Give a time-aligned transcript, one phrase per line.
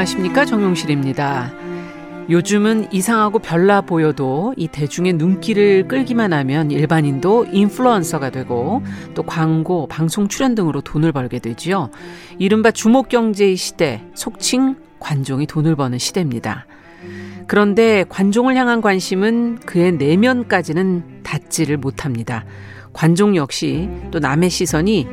[0.00, 1.52] 안녕하십니까 정용실입니다.
[2.30, 8.82] 요즘은 이상하고 별나 보여도 이 대중의 눈길을 끌기만 하면 일반인도 인플루언서가 되고
[9.14, 11.90] 또 광고, 방송 출연 등으로 돈을 벌게 되지요.
[12.38, 16.66] 이른바 주목 경제의 시대, 속칭 관종이 돈을 버는 시대입니다.
[17.46, 22.44] 그런데 관종을 향한 관심은 그의 내면까지는 닿지를 못합니다.
[22.92, 25.06] 관종 역시 또 남의 시선이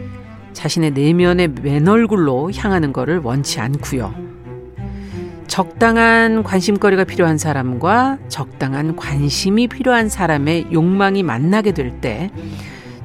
[0.54, 4.37] 자신의 내면의 맨얼굴로 향하는 것을 원치 않고요.
[5.58, 12.30] 적당한 관심거리가 필요한 사람과 적당한 관심이 필요한 사람의 욕망이 만나게 될 때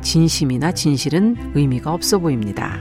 [0.03, 2.77] 진심이나 진실은 의미가 없어 보입니다.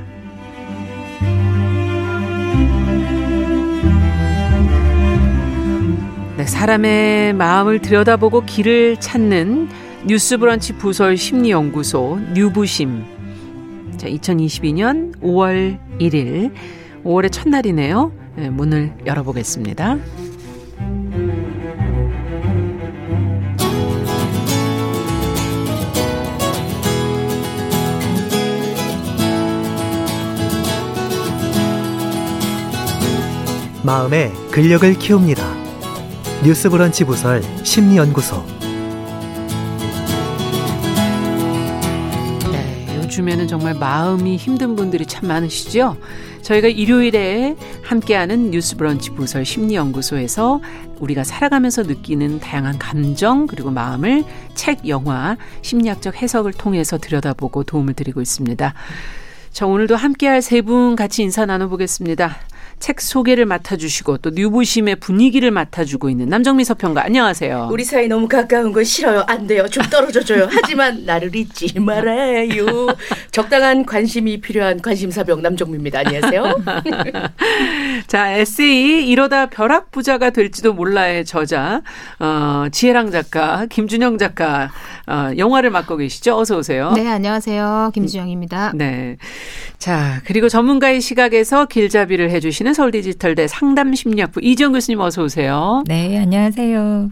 [6.36, 9.70] 네, 사람의 마음을 들여다보고 길을 찾는
[10.06, 13.06] 뉴스브런치 부설 심리연구소 뉴부심.
[13.96, 16.52] 자, 2022년 5월 1일,
[17.06, 18.21] 5월의 첫날이네요.
[18.36, 19.98] 네, 문을 열어보겠습니다.
[33.84, 35.44] 마음의 근력을 키웁니다.
[36.44, 38.61] 뉴스 브런치 부설 심리연구소.
[43.12, 45.98] 네, 요즘에는 정말 마음이 힘든 분들이 참 많으시죠?
[46.44, 50.62] 저희가 일요일에 함께하는 뉴스 브런치 부설 심리연구소에서
[50.98, 54.24] 우리가 살아가면서 느끼는 다양한 감정 그리고 마음을
[54.56, 58.74] 책, 영화, 심리학적 해석을 통해서 들여다보고 도움을 드리고 있습니다.
[59.52, 62.38] 자, 오늘도 함께할 세 분 같이 인사 나눠보겠습니다.
[62.82, 67.70] 책 소개를 맡아주시고 또 뉴부심의 분위기를 맡아주고 있는 남정미 서평가 안녕하세요.
[67.72, 69.24] 우리 사이 너무 가까운 거 싫어요.
[69.28, 69.68] 안 돼요.
[69.70, 70.48] 좀 떨어져줘요.
[70.50, 72.88] 하지만 나를 잊지 말아요.
[73.32, 76.00] 적당한 관심이 필요한 관심사병 남정미입니다.
[76.00, 76.64] 안녕하세요.
[78.08, 81.84] 자 에세이 이러다 벼락부자가 될지도 몰라의 저자
[82.20, 84.72] 어, 지혜랑 작가 김준영 작가
[85.06, 86.36] 어, 영화를 맡고 계시죠.
[86.36, 86.94] 어서 오세요.
[86.96, 87.92] 네 안녕하세요.
[87.94, 88.72] 김준영입니다.
[88.74, 89.18] 네.
[89.78, 95.84] 자 그리고 전문가의 시각에서 길잡이를 해주시는 서울디지털대 상담심리학부 이지영 교수님 어서 오세요.
[95.88, 97.10] 네, 안녕하세요.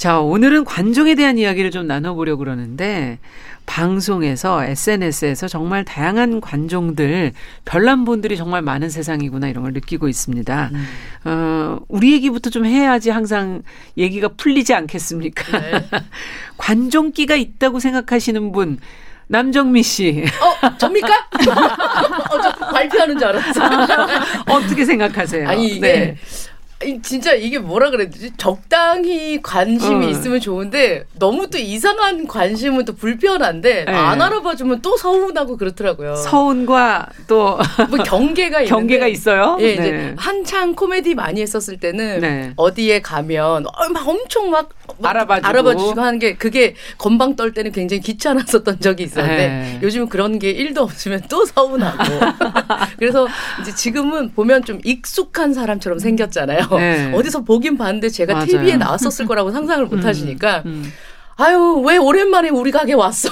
[0.00, 3.18] 자, 오늘은 관종에 대한 이야기를 좀 나눠보려고 그러는데,
[3.66, 7.32] 방송에서, SNS에서 정말 다양한 관종들,
[7.66, 10.70] 별난 분들이 정말 많은 세상이구나 이런 걸 느끼고 있습니다.
[10.72, 10.86] 음.
[11.24, 13.60] 어, 우리 얘기부터 좀 해야지 항상
[13.98, 15.60] 얘기가 풀리지 않겠습니까?
[15.60, 15.70] 네.
[16.56, 18.78] 관종기가 있다고 생각하시는 분,
[19.30, 20.24] 남정미 씨.
[20.40, 21.08] 어, 접니까?
[22.30, 23.60] 어, 저 발표하는 줄 알았어.
[24.50, 25.48] 어떻게 생각하세요?
[25.48, 25.80] 아니, 이게.
[25.80, 26.16] 네.
[27.02, 28.32] 진짜 이게 뭐라 그래야 되지?
[28.38, 30.08] 적당히 관심이 어.
[30.08, 33.92] 있으면 좋은데 너무 또 이상한 관심은 또 불편한데 네.
[33.92, 36.16] 안 알아봐주면 또 서운하고 그렇더라고요.
[36.16, 37.58] 서운과 또
[37.90, 39.58] 뭐 경계가 경계가 있어요.
[39.60, 39.72] 예, 네.
[39.74, 42.52] 이제 한창 코미디 많이 했었을 때는 네.
[42.56, 44.70] 어디에 가면 어, 막 엄청 막
[45.02, 45.48] 알아봐주고.
[45.48, 49.80] 알아봐주고 하는 게 그게 건방 떨 때는 굉장히 귀찮았었던 적이 있었는데 네.
[49.82, 52.02] 요즘은 그런 게 1도 없으면 또 서운하고
[52.98, 53.28] 그래서
[53.60, 56.69] 이제 지금은 보면 좀 익숙한 사람처럼 생겼잖아요.
[56.78, 57.12] 네.
[57.14, 58.46] 어디서 보긴 봤는데 제가 맞아요.
[58.46, 60.92] TV에 나왔었을 거라고 상상을 못 음, 하시니까 음.
[61.36, 63.30] 아유 왜 오랜만에 우리 가게 왔어.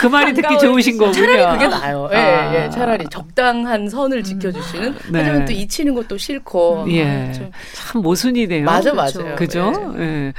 [0.00, 1.12] 그 말이 듣기 좋으신 거군요.
[1.12, 2.08] 차라리 그게 나아요.
[2.12, 2.54] 예, 아.
[2.54, 4.92] 예, 차라리 적당한 선을 지켜주시는.
[5.10, 5.18] 네.
[5.18, 6.86] 하지만 또 잊히는 것도 싫고.
[6.88, 8.64] 예, 아, 참 모순이네요.
[8.64, 9.36] 맞아, 맞아요.
[9.36, 9.94] 그죠?
[9.98, 10.02] 예.
[10.02, 10.32] 예.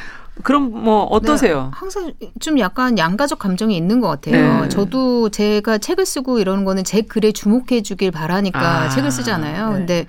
[0.43, 1.63] 그럼 뭐 어떠세요?
[1.65, 4.61] 네, 항상 좀 약간 양가적 감정이 있는 것 같아요.
[4.63, 4.69] 네.
[4.69, 9.69] 저도 제가 책을 쓰고 이러는 거는 제 글에 주목해 주길 바라니까 아, 책을 쓰잖아요.
[9.69, 9.73] 네.
[9.77, 10.05] 근데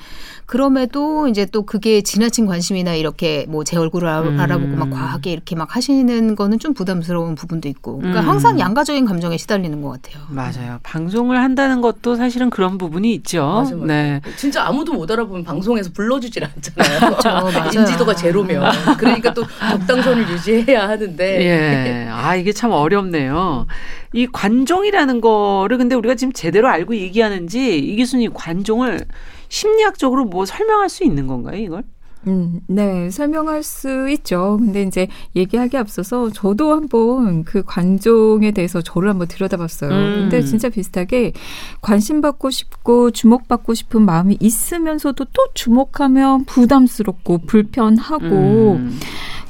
[0.53, 4.39] 그럼에도 이제 또 그게 지나친 관심이나 이렇게 뭐 제 얼굴을 음.
[4.39, 7.99] 알아보고 막 과하게 이렇게 막 하시는 거는 좀 부담스러운 부분도 있고.
[8.01, 8.29] 그러니까 음.
[8.29, 10.23] 항상 양가적인 감정에 시달리는 것 같아요.
[10.29, 10.79] 맞아요.
[10.83, 13.47] 방송을 한다는 것도 사실은 그런 부분이 있죠.
[13.47, 13.87] 맞아, 맞아.
[13.87, 14.21] 네.
[14.37, 17.01] 진짜 아무도 못 알아보면 방송에서 불러주질 않잖아요.
[17.23, 17.71] 그렇죠.
[17.81, 18.71] 인지도가 제로면.
[18.99, 21.47] 그러니까 또 적당선을 유지해야 하는데.
[21.47, 22.09] 예.
[22.11, 23.67] 아, 이게 참 어렵네요.
[24.13, 29.07] 이 관종이라는 거를 근데 우리가 지금 제대로 알고 얘기하는지 이 교수님 관종을
[29.53, 31.85] 심리학적으로 뭐 설명할 수 있는 건가요, 이걸?
[32.27, 34.57] 음, 네, 설명할 수 있죠.
[34.59, 39.91] 근데 이제 얘기하기 앞서서 저도 한번 그 관종에 대해서 저를 한번 들여다봤어요.
[39.91, 40.15] 음.
[40.21, 41.35] 근데 진짜 비슷하게
[41.83, 48.99] 관심받고 싶고 주목받고 싶은 마음이 있으면서도 또 주목하면 부담스럽고 불편하고 음.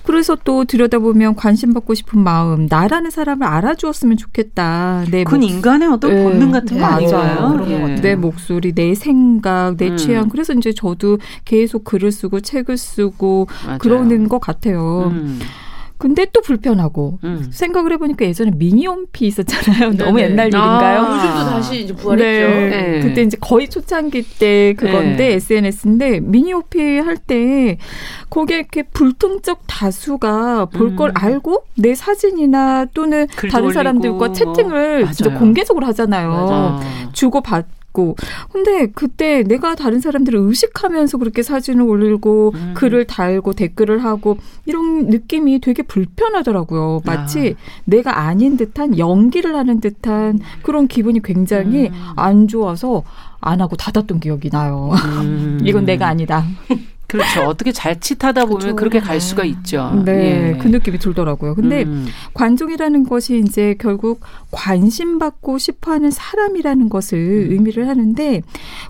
[0.04, 5.04] 그래서 또 들여다보면 관심 받고 싶은 마음, 나라는 사람을 알아주었으면 좋겠다.
[5.10, 5.50] 내 그건 목...
[5.50, 6.22] 인간의 어떤 네.
[6.22, 7.64] 본능 같은 거 아닌가요?
[7.64, 7.94] 네.
[7.96, 9.96] 내 목소리, 내 생각, 내 음.
[9.96, 10.28] 취향.
[10.28, 13.78] 그래서 이제 저도 계속 글을 쓰고 책을 쓰고 맞아요.
[13.78, 15.10] 그러는 것 같아요.
[15.12, 15.38] 음.
[16.02, 17.49] 근데 또 불편하고 음.
[17.52, 19.90] 생각을 해보니까 예전에 미니홈피 있었잖아요.
[19.94, 20.04] 네네.
[20.04, 21.00] 너무 옛날 일인가요?
[21.00, 22.49] 아, 요즘도 다시 이제 부활했죠.
[22.49, 22.69] 네.
[22.70, 23.00] 네.
[23.00, 25.32] 그때 이제 거의 초창기 때 그건데 네.
[25.34, 27.78] SNS인데 미니홈피 할 때
[28.31, 31.14] 거기에 이렇게 불통적 다수가 볼걸 음.
[31.14, 36.31] 알고 내 사진이나 또는 다른 사람들과 채팅을 진짜 공개적으로 하잖아요.
[36.31, 36.81] 맞아.
[37.12, 38.16] 주고 받 있고.
[38.50, 42.74] 근데 그때 내가 다른 사람들을 의식하면서 그렇게 사진을 올리고 음.
[42.74, 47.02] 글을 달고 댓글을 하고 이런 느낌이 되게 불편하더라고요.
[47.04, 47.82] 마치 아.
[47.84, 51.92] 내가 아닌 듯한 연기를 하는 듯한 그런 기분이 굉장히 음.
[52.16, 53.04] 안 좋아서
[53.40, 54.90] 안 하고 닫았던 기억이 나요.
[55.22, 55.60] 음.
[55.64, 56.44] 이건 내가 아니다.
[57.12, 57.43] 그렇죠.
[57.43, 58.76] 어떻게 자칫하다 보면 그렇죠.
[58.76, 60.03] 그렇게 갈 수가 있죠.
[60.05, 60.59] 네, 예.
[60.59, 61.55] 그 느낌이 들더라고요.
[61.55, 62.06] 근데 음.
[62.32, 64.20] 관종이라는 것이 이제 결국
[64.50, 67.53] 관심 받고 싶어하는 사람이라는 것을 음.
[67.53, 68.43] 의미를 하는데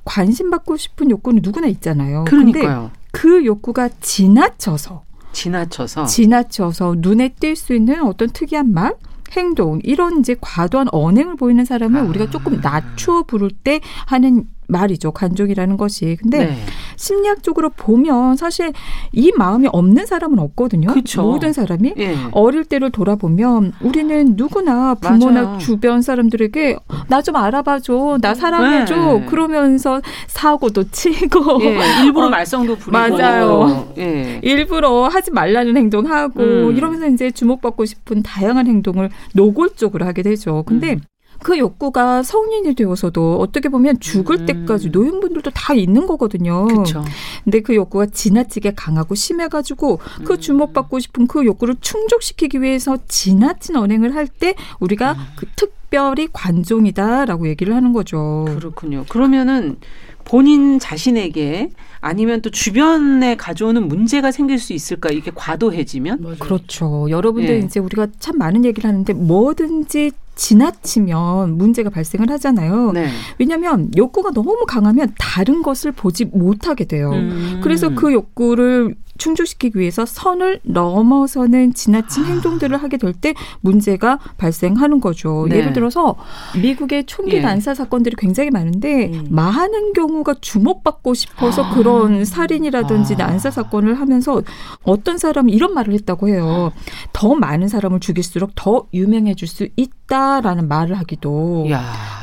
[0.04, 2.24] 관심 받고 싶은 욕구는 누구나 있잖아요.
[2.24, 2.92] 그러니까요.
[3.10, 5.02] 그 욕구가 지나쳐서
[5.32, 8.94] 지나쳐서 지나쳐서 눈에 띌 수 있는 어떤 특이한 말
[9.32, 12.04] 행동 이런 이제 과도한 언행을 보이는 사람을 아.
[12.04, 15.12] 우리가 조금 낮추어 부를 때 하는 말이죠.
[15.12, 16.16] 관종이라는 것이.
[16.20, 16.56] 근데 네.
[16.96, 18.72] 심리학적으로 보면 사실
[19.12, 20.92] 이 마음이 없는 사람은 없거든요.
[20.92, 21.22] 그쵸.
[21.22, 22.16] 모든 사람이 예.
[22.32, 25.58] 어릴 때를 돌아보면 우리는 누구나 부모나 맞아요.
[25.58, 26.76] 주변 사람들에게
[27.08, 29.26] 나 좀 알아봐줘, 나 사랑해줘 네.
[29.26, 31.78] 그러면서 사고도 치고 예.
[32.04, 33.92] 일부러 어, 말썽도 부리고 맞아요.
[33.98, 34.40] 예.
[34.42, 36.76] 일부러 하지 말라는 행동하고 음.
[36.76, 40.64] 이러면서 이제 주목받고 싶은 다양한 행동을 노골적으로 하게 되죠.
[40.66, 41.00] 근데 음.
[41.42, 44.46] 그 욕구가 성인이 되어서도 어떻게 보면 죽을 음.
[44.46, 46.66] 때까지 노인분들도 다 있는 거거든요.
[46.66, 47.04] 그쵸.
[47.44, 50.40] 근데 그 욕구가 지나치게 강하고 심해가지고 그 음.
[50.40, 55.18] 주목받고 싶은 그 욕구를 충족시키기 위해서 지나친 언행을 할 때 우리가 음.
[55.36, 58.46] 그 특별히 관종이다라고 얘기를 하는 거죠.
[58.48, 59.04] 그렇군요.
[59.08, 59.76] 그러면은
[60.24, 65.10] 본인 자신에게 아니면 또 주변에 가져오는 문제가 생길 수 있을까?
[65.10, 66.22] 이게 과도해지면?
[66.22, 66.36] 맞아요.
[66.38, 67.08] 그렇죠.
[67.10, 67.58] 여러분들 예.
[67.58, 72.92] 이제 우리가 참 많은 얘기를 하는데 뭐든지 지나치면 문제가 발생을 하잖아요.
[72.92, 73.08] 네.
[73.38, 77.10] 왜냐하면 욕구가 너무 강하면 다른 것을 보지 못하게 돼요.
[77.10, 77.60] 음.
[77.62, 82.28] 그래서 그 욕구를 충족시키기 위해서 선을 넘어서는 지나친 아.
[82.28, 85.46] 행동들을 하게 될 때 문제가 발생하는 거죠.
[85.48, 85.58] 네.
[85.58, 86.16] 예를 들어서
[86.60, 87.40] 미국의 총기 예.
[87.40, 89.26] 난사 사건들이 굉장히 많은데 음.
[89.30, 91.74] 많은 경우가 주목받고 싶어서 아.
[91.74, 93.26] 그런 살인이라든지 아.
[93.26, 94.42] 난사 사건을 하면서
[94.82, 96.72] 어떤 사람은 이런 말을 했다고 해요.
[97.12, 101.68] 더 많은 사람을 죽일수록 더 유명해질 수 있다라는 말을 하기도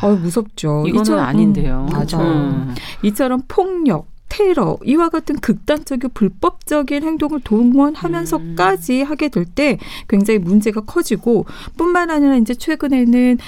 [0.02, 0.86] 어, 무섭죠.
[0.88, 1.88] 이거는 이처럼, 아닌데요.
[1.90, 2.20] 음, 맞아.
[2.20, 2.74] 음.
[3.04, 9.08] 이처럼 폭력 테러 이와 같은 극단적이고 불법적인 행동을 동원하면서까지 음.
[9.08, 11.46] 하게 될 때 굉장히 문제가 커지고
[11.76, 13.40] 뿐만 아니라 이제 최근에는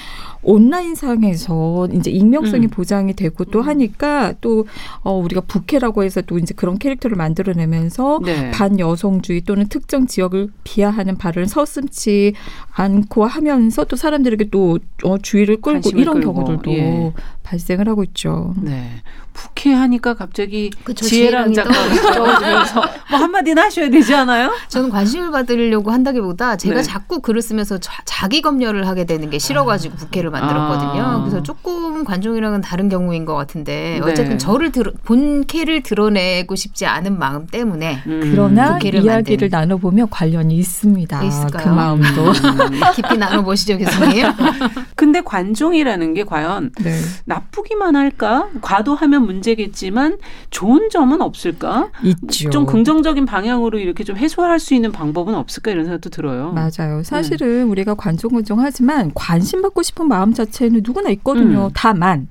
[0.42, 2.70] 온라인상에서 이제 익명성이 음.
[2.70, 3.66] 보장이 되고 또 음.
[3.66, 4.66] 하니까 또
[5.02, 8.50] 어, 우리가 부캐라고 해서 또 이제 그런 캐릭터를 만들어내면서 네.
[8.50, 12.34] 반여성주의 또는 특정 지역을 비하하는 발언을 서슴지
[12.72, 16.32] 않고 하면서 또 사람들에게 또 어, 주의를 끌고 이런 끌고.
[16.32, 17.12] 경우들도 예.
[17.42, 18.54] 발생을 하고 있죠.
[18.60, 19.02] 네.
[19.32, 21.78] 부캐하니까 갑자기 그쵸, 지혜랑 작가가
[23.10, 24.52] 뭐 한마디는 하셔야 되지 않아요?
[24.68, 26.82] 저는 관심을 받으려고 한다기보다 제가 네.
[26.82, 31.02] 자꾸 글을 쓰면서 자, 기 검열을 하게 되는 게 싫어가지고 부캐를 만들었거든요.
[31.02, 31.20] 아.
[31.20, 34.10] 그래서 조금 관종이랑은 다른 경우인 것 같은데 네.
[34.10, 38.30] 어쨌든 저를 드러, 본캐를 드러내고 싶지 않은 마음 때문에 음.
[38.32, 41.22] 그러나 이야기를 나눠보면 관련이 있습니다.
[41.22, 41.64] 있을까요?
[41.64, 42.80] 그 마음도 음.
[42.96, 44.26] 깊이 나눠보시죠 교수님.
[44.96, 46.98] 근데 관종이라는 게 과연 네.
[47.24, 48.48] 나쁘기만 할까?
[48.60, 50.18] 과도하면 문제겠지만
[50.50, 51.90] 좋은 점은 없을까?
[52.02, 52.50] 있죠.
[52.50, 56.52] 좀 긍정적인 방향으로 이렇게 좀 해소할 수 있는 방법은 없을까 이런 생각도 들어요.
[56.52, 57.02] 맞아요.
[57.02, 57.62] 사실은 네.
[57.62, 61.66] 우리가 관종관종하지만 관심 받고 싶은 마음 자체는 누구나 있거든요.
[61.66, 61.70] 음.
[61.74, 62.28] 다만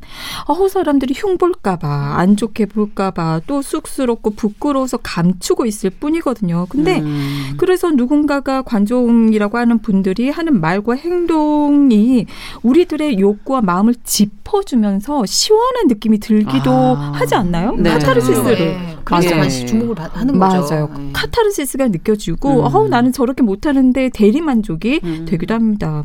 [0.47, 6.67] 어 사람들이 흉볼까봐 안 좋게 볼까봐 또 쑥스럽고 부끄러워서 감추고 있을 뿐이거든요.
[6.69, 7.53] 근데 음.
[7.57, 12.25] 그래서 누군가가 관종이라고 하는 분들이 하는 말과 행동이
[12.63, 17.11] 우리들의 욕구와 마음을 짚어주면서 시원한 느낌이 들기도 아.
[17.13, 17.75] 하지 않나요?
[17.75, 17.89] 네.
[17.91, 18.57] 카타르시스를.
[18.57, 18.97] 네.
[19.03, 19.49] 그래서 맞아요.
[19.49, 20.69] 주목을 하는 거죠.
[20.69, 20.89] 맞아요.
[20.97, 21.09] 네.
[21.13, 22.75] 카타르시스가 느껴지고 음.
[22.75, 25.25] 어 나는 저렇게 못하는데 대리 만족이 음.
[25.27, 26.03] 되기도 합니다.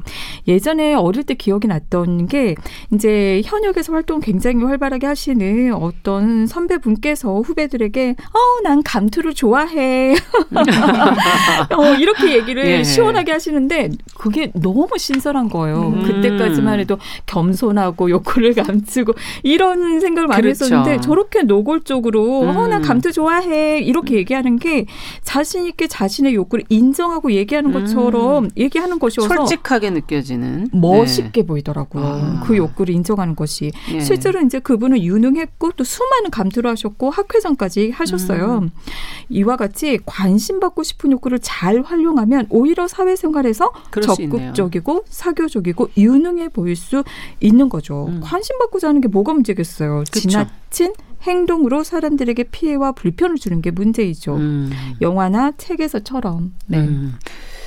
[0.48, 2.54] 예전에 어릴 때 기억이 났던 게
[2.92, 8.16] 이제 현역에서 활동 굉장히 활발하게 하시는 어떤 선배분께서 후배들에게
[8.60, 10.14] 어난 감투를 좋아해
[11.76, 12.82] 어, 이렇게 얘기를 예.
[12.84, 15.92] 시원하게 하시는데 그게 너무 신선한 거예요.
[15.94, 16.02] 음.
[16.02, 19.12] 그때까지만 해도 겸손하고 욕구를 감추고
[19.42, 20.64] 이런 생각을 많이 그렇죠.
[20.64, 22.56] 했었는데 저렇게 노골적으로 음.
[22.56, 24.86] 어난 감투 좋아해 이렇게 얘기하는 게
[25.22, 28.50] 자신 있게 자신의 욕구를 인정하고 얘기하는 것처럼 음.
[28.56, 31.46] 얘기하는 것이어서 솔직하게 느껴지는 멋있게 네.
[31.46, 32.04] 보이더라고요.
[32.04, 32.42] 아.
[32.44, 34.00] 그 욕구를 인정하는 것이 예.
[34.00, 38.60] 실제로 이제 그분은 유능했고 또 수많은 감투를 하셨고 학회장까지 하셨어요.
[38.62, 38.70] 음.
[39.28, 43.70] 이와 같이 관심 받고 싶은 욕구를 잘 활용하면 오히려 사회생활에서
[44.02, 47.04] 적극적이고 사교적이고 유능해 보일 수
[47.40, 48.06] 있는 거죠.
[48.08, 48.20] 음.
[48.22, 50.04] 관심 받고자 하는 게 뭐가 문제겠어요.
[50.10, 50.28] 그쵸.
[50.28, 50.92] 지나친
[51.26, 54.36] 행동으로 사람들에게 피해와 불편을 주는 게 문제이죠.
[54.36, 54.70] 음.
[55.00, 56.54] 영화나 책에서처럼.
[56.66, 56.78] 네.
[56.78, 57.14] 음.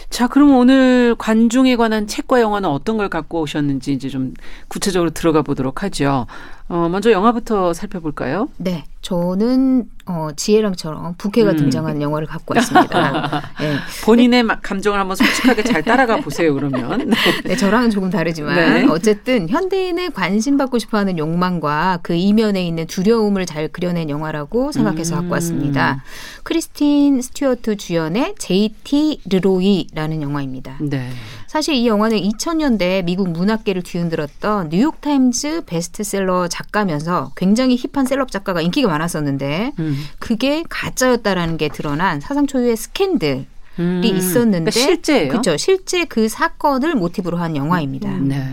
[0.10, 4.34] 자, 그럼 오늘 관중에 관한 책과 영화는 어떤 걸 갖고 오셨는지 이제 좀
[4.68, 6.26] 구체적으로 들어가 보도록 하죠.
[6.68, 8.50] 어, 먼저 영화부터 살펴볼까요?
[8.58, 8.86] 네.
[9.02, 11.58] 저는 어, 지혜랑처럼 부캐가 음.
[11.58, 13.44] 등장하는 영화를 갖고 왔습니다.
[13.60, 13.76] 네.
[14.04, 16.54] 본인의 감정을 한번 솔직하게 잘 따라가 보세요.
[16.54, 17.12] 그러면.
[17.46, 18.86] 네, 저랑은 조금 다르지만 네.
[18.90, 25.20] 어쨌든 현대인의 관심 받고 싶어하는 욕망과 그 이면에 있는 두려움을 잘 그려낸 영화라고 생각해서 음.
[25.22, 26.04] 갖고 왔습니다.
[26.44, 29.22] 크리스틴 스튜어트 주연의 J.T.
[29.30, 30.78] 르로이라는 영화입니다.
[30.82, 31.10] 네.
[31.46, 38.89] 사실 이 영화는 2000년대 미국 문학계를 뒤흔들었던 뉴욕타임즈 베스트셀러 작가면서 굉장히 hip한 celeb 작가가 인기가
[38.90, 39.98] 많았었는데 음.
[40.20, 43.46] 그게 가짜였다라는 게 드러난 사상 초유의 스캔들
[43.80, 44.02] 음.
[44.04, 45.30] 있었는데 그러니까 실제예요?
[45.30, 45.56] 그렇죠.
[45.58, 48.10] 실제 그 사건을 모티브로 한 영화입니다.
[48.10, 48.28] 음.
[48.28, 48.44] 네.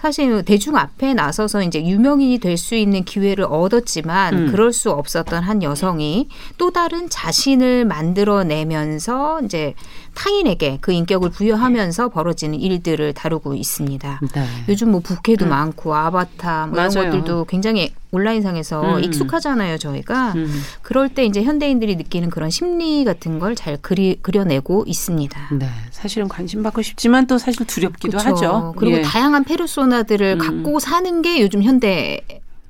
[0.00, 4.50] 사실 대중 앞에 나서서 이제 유명인이 될 수 있는 기회를 얻었지만 음.
[4.50, 6.28] 그럴 수 없었던 한 여성이
[6.58, 9.74] 또 다른 자신을 만들어내면서 이제
[10.14, 14.20] 타인에게 그 인격을 부여하면서 벌어지는 일들을 다루고 있습니다.
[14.34, 14.46] 네.
[14.68, 15.50] 요즘 뭐 부캐도 음.
[15.50, 19.04] 많고 아바타 뭐 이런 것들도 굉장히 온라인상에서 음.
[19.04, 20.32] 익숙하잖아요, 저희가.
[20.36, 20.62] 음.
[20.82, 25.48] 그럴 때 이제 현대인들이 느끼는 그런 심리 같은 걸 잘 그려내고 있습니다.
[25.58, 25.68] 네.
[25.90, 28.28] 사실은 관심 받고 싶지만 또 사실 두렵기도 그쵸.
[28.30, 28.74] 하죠.
[28.76, 29.02] 그리고 예.
[29.02, 30.38] 다양한 페르소나들을 음.
[30.38, 32.20] 갖고 사는 게 요즘 현대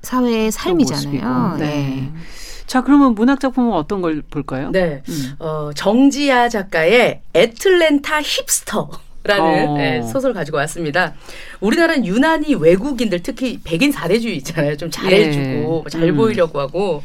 [0.04, 1.56] 사회의 삶이잖아요.
[1.58, 1.66] 네.
[1.66, 2.12] 네.
[2.66, 4.70] 자, 그러면 문학 작품은 어떤 걸 볼까요?
[4.70, 5.02] 네.
[5.08, 5.34] 음.
[5.38, 8.90] 어, 정지아 작가의 애틀랜타 힙스터.
[9.26, 9.76] 라는 어.
[9.78, 11.14] 네, 소설 가지고 왔습니다.
[11.60, 14.76] 우리나라는 유난히 외국인들 특히 백인 사대주의 있잖아요.
[14.76, 15.90] 좀 잘해주고 예.
[15.90, 16.16] 잘 음.
[16.16, 17.02] 보이려고 하고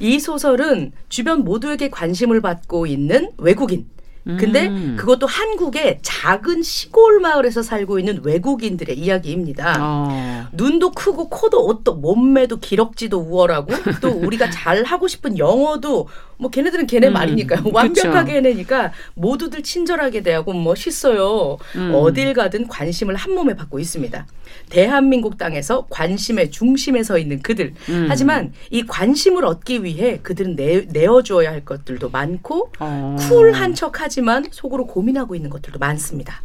[0.00, 3.86] 이 소설은 주변 모두에게 관심을 받고 있는 외국인
[4.24, 4.96] 근데 음.
[4.98, 9.76] 그것도 한국의 작은 시골 마을에서 살고 있는 외국인들의 이야기입니다.
[9.80, 10.48] 어.
[10.52, 13.72] 눈도 크고 코도 옷도 몸매도 기럭지도 우월하고
[14.02, 17.12] 또 우리가 잘 하고 싶은 영어도 뭐 걔네들은 걔네 음.
[17.12, 17.64] 말이니까요.
[17.72, 21.58] 완벽하게 해내니까 모두들 친절하게 대하고 멋있어요.
[21.76, 21.92] 음.
[21.94, 24.26] 어딜 가든 관심을 한 몸에 받고 있습니다.
[24.70, 27.74] 대한민국 땅에서 관심의 중심에 서 있는 그들.
[27.88, 28.06] 음.
[28.08, 33.16] 하지만 이 관심을 얻기 위해 그들은 내, 내어주어야 할 것들도 많고 어.
[33.18, 36.42] 쿨한 척하지만 속으로 고민하고 있는 것들도 많습니다.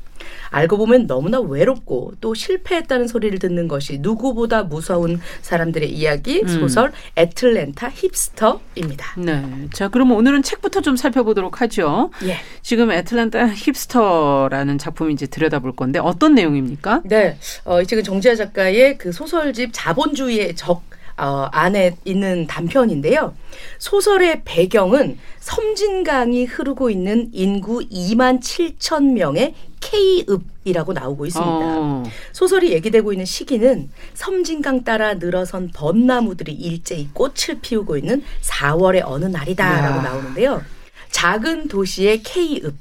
[0.54, 6.48] 알고 보면 너무나 외롭고 또 실패했다는 소리를 듣는 것이 누구보다 무서운 사람들의 이야기 음.
[6.48, 9.16] 소설 애틀랜타 힙스터입니다.
[9.18, 9.44] 네.
[9.74, 12.12] 자, 그럼 오늘은 책부터 좀 살펴보도록 하죠.
[12.26, 12.38] 예.
[12.62, 17.02] 지금 애틀랜타 힙스터라는 작품 이제 들여다볼 건데 어떤 내용입니까?
[17.06, 17.38] 네.
[17.66, 20.84] 어, 이 책은 정지아 작가의 그 소설집 자본주의의 적
[21.18, 23.36] 어, 안에 있는 단편인데요.
[23.78, 31.52] 소설의 배경은 섬진강이 흐르고 있는 인구 2만 7천 명의 K읍이라고 나오고 있습니다.
[31.52, 32.04] 어.
[32.32, 40.02] 소설이 얘기되고 있는 시기는 섬진강 따라 늘어선 벚나무들이 일제히 꽃을 피우고 있는 4월의 어느 날이다라고
[40.02, 40.64] 나오는데요.
[41.12, 42.74] 작은 도시의 K읍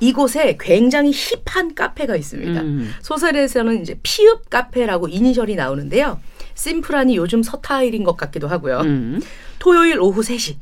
[0.00, 2.60] 이곳에 굉장히 힙한 카페가 있습니다.
[2.60, 2.90] 음.
[3.02, 6.20] 소설에서는 이제 피읍 카페라고 이니셜이 나오는데요.
[6.60, 8.80] 심플하니 요즘 서타일인 것 같기도 하고요.
[8.80, 9.22] 음.
[9.58, 10.56] 토요일 오후 3시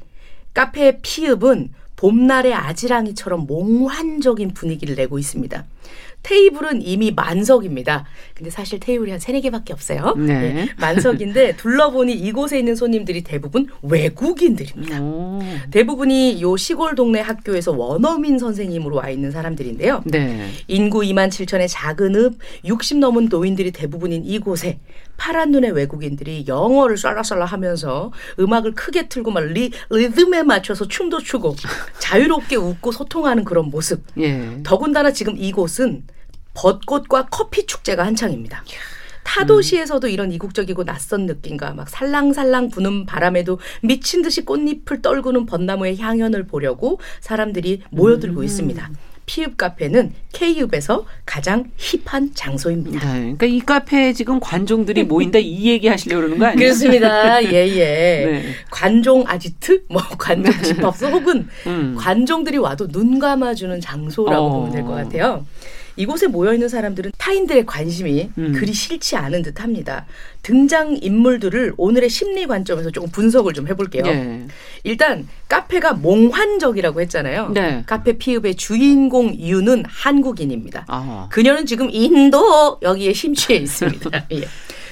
[0.55, 5.65] 카페 피읍은 봄날의 아지랑이처럼 몽환적인 분위기를 내고 있습니다.
[6.23, 8.05] 테이블은 이미 만석입니다.
[8.35, 10.15] 근데 사실 테이블이 한 세네 개밖에 없어요.
[10.17, 10.53] 네.
[10.53, 10.69] 네.
[10.79, 15.01] 만석인데 둘러보니 이곳에 있는 손님들이 대부분 외국인들입니다.
[15.01, 15.41] 오.
[15.71, 20.03] 대부분이 요 시골 동네 학교에서 원어민 선생님으로 와 있는 사람들인데요.
[20.07, 20.51] 네.
[20.67, 24.79] 인구 2만 7천의 작은 읍, 60 넘은 노인들이 대부분인 이곳에
[25.17, 31.57] 파란 눈의 외국인들이 영어를 쏠라쏠라 하면서 음악을 크게 틀고 막 리, 리듬에 맞춰서 춤도 추고
[31.99, 34.03] 자유롭게 웃고 소통하는 그런 모습.
[34.19, 34.59] 예.
[34.63, 36.05] 더군다나 지금 이곳은
[36.59, 38.65] 벚꽃과 커피 축제가 한창입니다.
[39.23, 46.47] 타도시에서도 이런 이국적이고 낯선 느낌과 막 살랑살랑 부는 바람에도 미친 듯이 꽃잎을 떨구는 벚나무의 향연을
[46.47, 48.45] 보려고 사람들이 모여들고 음.
[48.45, 48.91] 있습니다.
[49.27, 53.13] 피읍 카페는 K읍에서 가장 힙한 장소입니다.
[53.13, 56.59] 네, 그러니까 이 카페에 지금 관종들이 모인다 이 얘기 하시려고 그러는 거 아니에요?
[56.59, 57.45] 그렇습니다.
[57.53, 58.25] 예, 예.
[58.25, 58.43] 네.
[58.71, 61.95] 관종 아지트, 뭐 관종 집합소 혹은 음.
[61.99, 64.51] 관종들이 와도 눈 감아주는 장소라고 어.
[64.61, 65.45] 보면 될 것 같아요.
[65.99, 68.53] 이곳에 모여 있는 사람들은 타인들의 관심이 음.
[68.53, 70.07] 그리 싫지 않은 듯합니다.
[70.43, 74.05] 등장 인물들을 오늘의 심리 관점에서 조금 분석을 좀 해볼게요.
[74.05, 74.47] 네.
[74.85, 77.51] 일단 카페가 몽환적이라고 했잖아요.
[77.51, 77.83] 네.
[77.85, 80.85] 카페 피읍의 주인공 유는 한국인입니다.
[80.87, 81.29] 아하.
[81.31, 84.27] 그녀는 지금 인도 여기에 심취해 있습니다.
[84.33, 84.45] 예.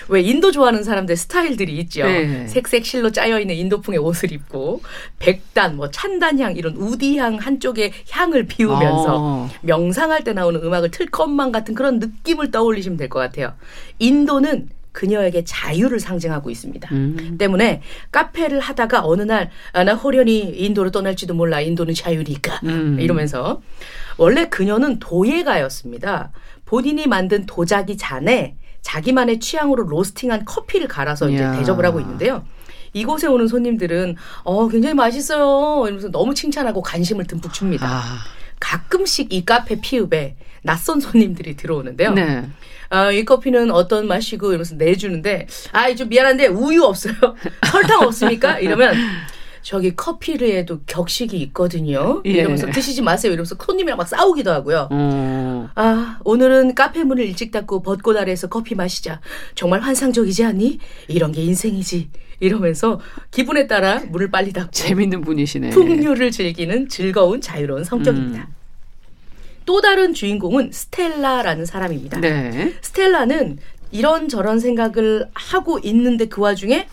[0.08, 2.04] 왜 인도 좋아하는 사람들 스타일들이 있죠.
[2.04, 2.46] 네.
[2.46, 4.82] 색색 실로 짜여 있는 인도풍의 옷을 입고
[5.18, 9.50] 백단, 뭐 찬단향 이런 우디향 한쪽에 향을 피우면서 어.
[9.62, 13.52] 명상할 때 나오는 음악을 틀 것만 같은 그런 느낌을 떠올리시면 될 것 같아요.
[13.98, 16.88] 인도는 그녀에게 자유를 상징하고 있습니다.
[16.92, 17.36] 음.
[17.38, 17.82] 때문에
[18.12, 22.96] 카페를 하다가 어느 날 아, 나 호련히 인도로 떠날지도 몰라 인도는 자유니까 음.
[22.98, 23.60] 이러면서
[24.16, 26.32] 원래 그녀는 도예가였습니다.
[26.64, 28.56] 본인이 만든 도자기 잔에
[28.86, 32.44] 자기만의 취향으로 로스팅한 커피를 갈아서 이제 대접을 하고 있는데요.
[32.92, 34.14] 이곳에 오는 손님들은
[34.44, 37.84] 어 굉장히 맛있어요 이러면서 너무 칭찬하고 관심을 듬뿍 줍니다.
[37.84, 38.18] 아.
[38.60, 42.12] 가끔씩 이 카페 피읍에 낯선 손님들이 들어오는데요.
[42.12, 42.48] 네.
[42.88, 47.14] 아, 이 커피는 어떤 맛이고 이러면서 내주는데 아, 좀 미안한데 우유 없어요.
[47.66, 48.60] 설탕 없습니까?
[48.60, 48.94] 이러면
[49.66, 52.22] 저기 커피에도 격식이 있거든요.
[52.24, 52.30] 예.
[52.30, 53.32] 이러면서 드시지 마세요.
[53.32, 54.88] 이러면서 손님이랑 막 싸우기도 하고요.
[54.92, 55.66] 음.
[55.74, 59.20] 아, 오늘은 카페 문을 일찍 닫고 벚꽃 아래에서 커피 마시자.
[59.56, 60.78] 정말 환상적이지 않니?
[61.08, 62.10] 이런 게 인생이지.
[62.38, 63.00] 이러면서
[63.32, 65.70] 기분에 따라 문을 빨리 닫고 재밌는 분이시네.
[65.70, 68.42] 풍류를 즐기는 즐거운 자유로운 성격입니다.
[68.42, 68.54] 음.
[69.64, 72.20] 또 다른 주인공은 스텔라라는 사람입니다.
[72.20, 72.72] 네.
[72.82, 73.58] 스텔라는
[73.90, 76.86] 이런저런 생각을 하고 있는데 그 와중에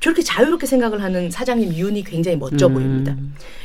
[0.00, 2.74] 저렇게 자유롭게 생각을 하는 사장님 윤이 굉장히 멋져 음.
[2.74, 3.14] 보입니다.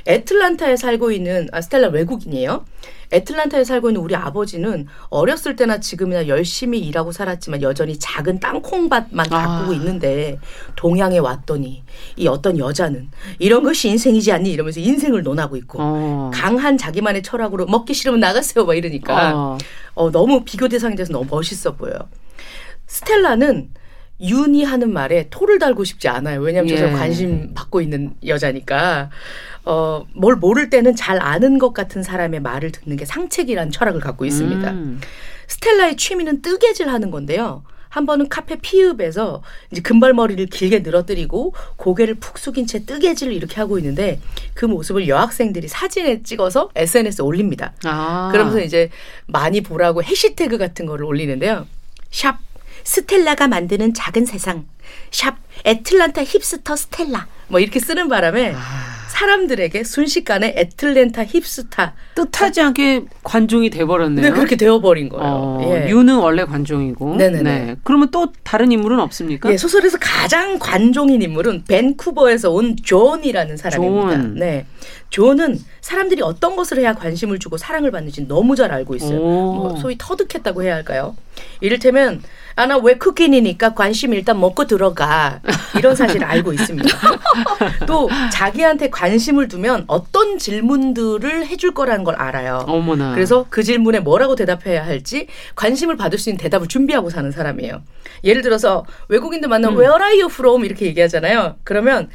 [0.05, 2.65] 애틀란타에 살고 있는 아, 스텔라 외국인이에요.
[3.13, 9.43] 애틀란타에 살고 있는 우리 아버지는 어렸을 때나 지금이나 열심히 일하고 살았지만 여전히 작은 땅콩밭만 아.
[9.43, 9.75] 가꾸고 아.
[9.75, 10.37] 있는데
[10.75, 11.83] 동양에 왔더니
[12.17, 16.31] 이 어떤 여자는 이런 것이 인생이지 않니 이러면서 인생을 논하고 있고 어.
[16.33, 19.57] 강한 자기만의 철학으로 먹기 싫으면 나가세요 막 이러니까 어.
[19.93, 21.97] 어, 너무 비교 대상이 돼서 너무 멋있어 보여요.
[22.87, 23.69] 스텔라는
[24.21, 26.41] 윤이 하는 말에 토를 달고 싶지 않아요.
[26.41, 26.77] 왜냐하면 예.
[26.77, 29.09] 저 관심 받고 있는 여자니까.
[29.65, 34.25] 어, 뭘 모를 때는 잘 아는 것 같은 사람의 말을 듣는 게 상책이라는 철학을 갖고
[34.25, 34.71] 있습니다.
[34.71, 35.01] 음.
[35.47, 37.63] 스텔라의 취미는 뜨개질 하는 건데요.
[37.89, 39.41] 한 번은 카페 피읍에서
[39.71, 44.19] 이제 금발머리를 길게 늘어뜨리고 고개를 푹 숙인 채 뜨개질을 이렇게 하고 있는데
[44.53, 47.71] 그 모습을 여학생들이 사진에 찍어서 SNS에 올립니다.
[47.85, 48.29] 아.
[48.33, 48.89] 그러면서 이제
[49.27, 51.67] 많이 보라고 해시태그 같은 거를 올리는데요.
[52.11, 52.37] 샵
[52.85, 54.65] 스텔라가 만드는 작은 세상.
[55.11, 57.27] 샵 애틀란타 힙스터 스텔라.
[57.49, 58.95] 뭐 이렇게 쓰는 바람에 아.
[59.09, 64.25] 사람들에게 순식간에 애틀랜타 힙스타 뜻하지 않게 관종이 돼버렸네요.
[64.25, 65.23] 네, 그렇게 되어버린 거예요.
[65.25, 65.89] 어, 예.
[65.89, 67.15] 유는 원래 관종이고.
[67.15, 67.43] 네네네.
[67.43, 67.75] 네.
[67.83, 69.49] 그러면 또 다른 인물은 없습니까?
[69.49, 74.11] 네, 소설에서 가장 관종인 인물은 밴쿠버에서 온 존이라는 사람입니다.
[74.11, 74.35] 존.
[74.35, 74.65] 네,
[75.11, 79.19] 존은 사람들이 어떤 것을 해야 관심을 주고 사랑을 받는지 너무 잘 알고 있어요.
[79.19, 81.15] 뭐 소위 터득했다고 해야 할까요?
[81.61, 82.21] 이를테면
[82.57, 85.41] 아, 나 외국인이니까 관심 일단 먹고 들어가.
[85.77, 86.89] 이런 사실을 알고 있습니다.
[87.85, 92.63] 또 자기한테 관심을 두면 어떤 질문들을 해줄 거라는 걸 알아요.
[92.67, 93.13] 어머나.
[93.13, 97.81] 그래서 그 질문에 뭐라고 대답해야 할지 관심을 받을 수 있는 대답을 준비하고 사는 사람이에요.
[98.23, 99.81] 예를 들어서 외국인들 만나면 음.
[99.81, 100.63] Where are you from?
[100.63, 101.57] 이렇게 얘기하잖아요.
[101.65, 102.09] 그러면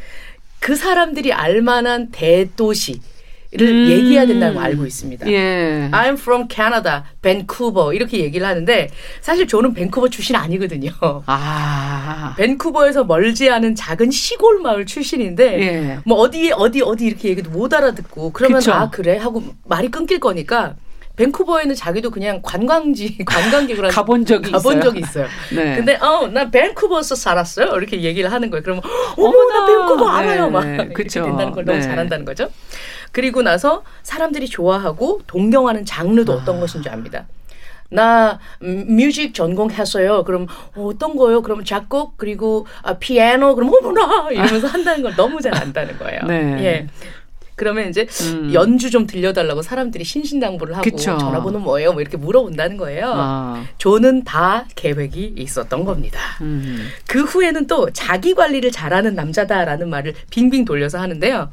[0.59, 3.00] 그 사람들이 알만한 대도시
[3.53, 3.91] 를 음.
[3.91, 5.29] 얘기해야 된다는 걸 알고 있습니다.
[5.29, 5.89] 예.
[5.93, 8.89] I'm from Canada, Vancouver 이렇게 얘기를 하는데
[9.21, 10.93] 사실 저는 밴쿠버 출신 아니거든요.
[11.27, 12.35] 아.
[12.39, 15.99] 밴쿠버에서 멀지 않은 작은 시골 마을 출신인데 예.
[16.05, 18.73] 뭐 어디 어디 어디 이렇게 얘기도 못 알아듣고 그러면 그쵸.
[18.73, 20.77] 아 그래 하고 말이 끊길 거니까
[21.17, 24.85] 밴쿠버에는 자기도 그냥 관광지 관광객으로 가본 적이 가본 있어요.
[24.85, 25.27] 적이 있어요.
[25.53, 25.75] 네.
[25.77, 27.67] 근데 어나 밴쿠버에서 살았어요.
[27.77, 28.63] 이렇게 얘기를 하는 거예요.
[28.63, 28.83] 그러면
[29.17, 30.45] 어머 나 밴쿠버 알아요.
[30.47, 30.51] 네.
[30.51, 30.75] 막 네.
[30.85, 31.83] 이렇게 된다는 걸 너무 네.
[31.83, 32.49] 잘한다는 거죠.
[33.12, 36.61] 그리고 나서 사람들이 좋아하고 동경하는 장르도 어떤 아.
[36.61, 37.27] 것인지 압니다.
[37.90, 40.23] 나 뮤직 전공했어요.
[40.25, 40.46] 그럼
[40.77, 41.42] 어, 떤 거요?
[41.42, 46.20] 그럼 작곡 그리고 아, 피아노 그럼 어머나 이러면서 한다는 걸 너무 잘 안다는 거예요.
[46.27, 46.64] 네.
[46.64, 46.87] 예.
[47.57, 48.55] 그러면 이제 음.
[48.55, 51.18] 연주 좀 들려달라고 사람들이 신신당부를 하고 그쵸.
[51.18, 51.92] 전화번호 뭐예요?
[51.92, 53.12] 뭐 이렇게 물어본다는 거예요.
[53.14, 53.64] 아.
[53.77, 56.18] 조는 다 계획이 있었던 겁니다.
[56.40, 56.88] 음.
[57.07, 61.51] 그 후에는 또 자기 관리를 잘하는 남자다라는 말을 빙빙 돌려서 하는데요.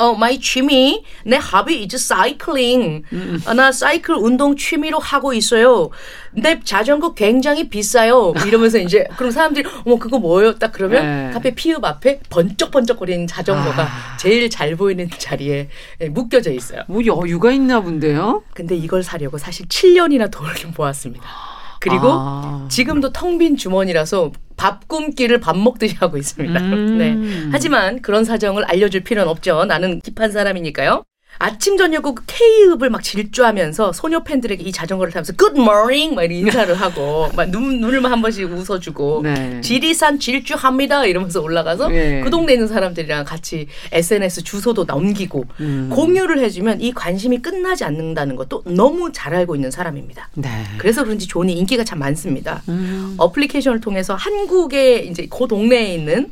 [0.00, 3.02] 어, my 취미, 내 hobby 이제 사이클링.
[3.12, 3.42] 음.
[3.46, 5.90] 어, 나 사이클 운동 취미로 하고 있어요.
[6.32, 8.32] 내 자전거 굉장히 비싸요.
[8.46, 10.54] 이러면서 이제 그럼 사람들이 어머 그거 뭐예요?
[10.58, 11.30] 딱 그러면 네.
[11.34, 14.16] 카페 피읍 앞에 번쩍번쩍거리는 자전거가 아.
[14.16, 15.68] 제일 잘 보이는 자리에
[16.00, 16.82] 예, 묶여져 있어요.
[16.88, 18.42] 뭐 여유가 있나 본데요?
[18.54, 21.59] 근데 이걸 사려고 사실 7년이나 돈을 모았습니다.
[21.80, 22.66] 그리고 아.
[22.68, 26.60] 지금도 텅 빈 주머니라서 밥 굶기를 밥 먹듯이 하고 있습니다.
[26.60, 26.98] 음.
[26.98, 27.48] 네.
[27.52, 29.64] 하지만 그런 사정을 알려줄 필요는 없죠.
[29.64, 31.02] 나는 deep한 사람이니까요.
[31.40, 36.74] 아침 저녁으로 그 K읍을 막 질주하면서 소녀 팬들에게 이 자전거를 타면서 Good morning 막 인사를
[36.74, 39.60] 하고 막 눈, 눈을만 한 번씩 웃어주고 네.
[39.62, 42.20] 지리산 질주합니다 이러면서 올라가서 네.
[42.20, 45.88] 그 동네 있는 사람들이랑 같이 SNS 주소도 넘기고 음.
[45.90, 50.28] 공유를 해주면 이 관심이 끝나지 않는다는 것도 너무 잘 알고 있는 사람입니다.
[50.34, 50.48] 네.
[50.76, 52.62] 그래서 그런지 존이 인기가 참 많습니다.
[52.68, 53.14] 음.
[53.16, 56.30] 어플리케이션을 통해서 한국의 이제 그 동네에 있는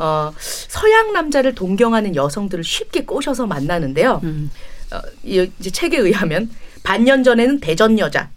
[0.00, 0.32] 어,
[0.74, 4.20] 서양 남자를 동경하는 여성들을 쉽게 꼬셔서 만나는데요.
[4.22, 4.52] 음.
[4.92, 6.48] 어, 이- 이제 책에 의하면
[6.84, 8.30] 반년 전에는 대전 여자,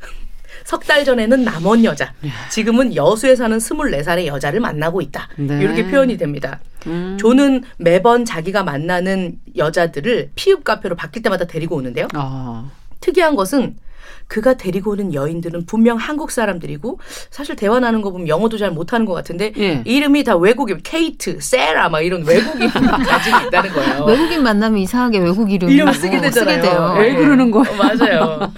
[0.65, 2.11] 석 달 전에는 남원 여자,
[2.49, 5.29] 지금은 여수에 사는 24살의 여자를 만나고 있다.
[5.37, 5.61] 네.
[5.61, 6.59] 이렇게 표현이 됩니다.
[6.87, 7.17] 음.
[7.19, 12.07] 조는 매번 자기가 만나는 여자들을 피읍 카페로 바뀔 때마다 데리고 오는데요.
[12.15, 12.71] 어.
[12.99, 13.75] 특이한 것은
[14.27, 19.05] 그가 데리고 오는 여인들은 분명 한국 사람들이고 사실 대화 나는 거 보면 영어도 잘 못하는
[19.05, 19.81] 것 같은데 예.
[19.85, 24.05] 이름이 다 외국인 케이트, 세라 막 이런 외국인 가지고 있다는 거예요.
[24.05, 26.61] 외국인 만나면 이상하게 외국 이름 이름을 쓰게 되잖아요.
[26.61, 26.95] 돼요.
[26.99, 27.65] 왜 그러는 거예요?
[27.71, 28.51] 어, 맞아요.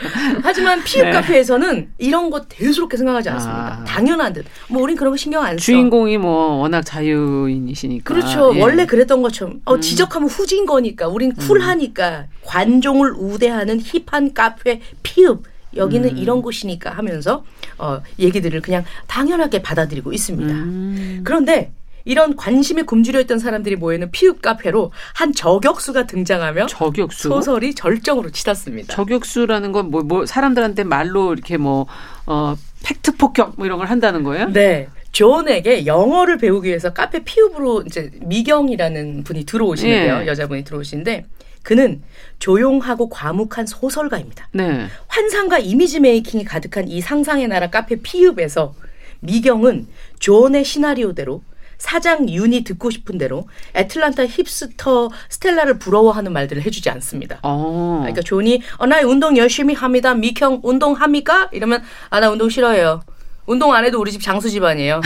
[0.43, 1.11] 하지만 피읍 네.
[1.11, 3.79] 카페에서는 이런 거 대수롭게 생각하지 않습니다.
[3.81, 3.83] 아.
[3.85, 4.45] 당연한 듯.
[4.69, 5.63] 뭐 우린 그런 거 신경 안 써.
[5.63, 8.13] 주인공이 뭐 워낙 자유인이시니까.
[8.13, 8.53] 그렇죠.
[8.55, 8.61] 예.
[8.61, 9.81] 원래 그랬던 것처럼 어, 음.
[9.81, 15.43] 지적하면 후진 거니까 우린 쿨하니까 관종을 우대하는 힙한 카페 피읍
[15.75, 16.17] 여기는 음.
[16.17, 17.43] 이런 곳이니까 하면서
[17.77, 20.53] 어, 얘기들을 그냥 당연하게 받아들이고 있습니다.
[20.53, 21.21] 음.
[21.23, 21.71] 그런데
[22.07, 27.29] 이런 관심에 굶주려 있던 사람들이 모이는 피읍 카페로 한 저격수가 등장하며 저격수.
[27.29, 28.93] 소설이 절정으로 치닫습니다.
[28.93, 31.87] 저격수라는 건 뭐 뭐 사람들한테 말로 이렇게 뭐
[32.27, 34.49] 어, 팩트 폭격 뭐 이런 걸 한다는 거예요?
[34.49, 34.87] 네.
[35.13, 40.21] 존에게 영어를 배우기 위해서 카페 피읍으로 이제 미경이라는 분이 들어오시는데요.
[40.23, 40.27] 예.
[40.27, 41.25] 여자분이 들어오시는데
[41.65, 42.03] 그는
[42.39, 44.47] 조용하고 과묵한 소설가입니다.
[44.53, 44.85] 네.
[45.07, 48.75] 환상과 image making이 가득한 이 상상의 나라 카페 피읍에서
[49.21, 49.87] 미경은
[50.19, 51.41] 존의 시나리오대로
[51.79, 57.39] 사장 윤이 듣고 싶은 대로 애틀란타 힙스터 스텔라를 부러워하는 말들을 해주지 않습니다.
[57.41, 57.97] 어.
[58.01, 60.13] 그러니까 존이 어, 나 운동 열심히 합니다.
[60.13, 61.49] 미경 운동합니까?
[61.51, 63.01] 이러면 아 나 운동 싫어해요.
[63.47, 65.01] 운동 안 해도 우리 집 장수 집안이에요.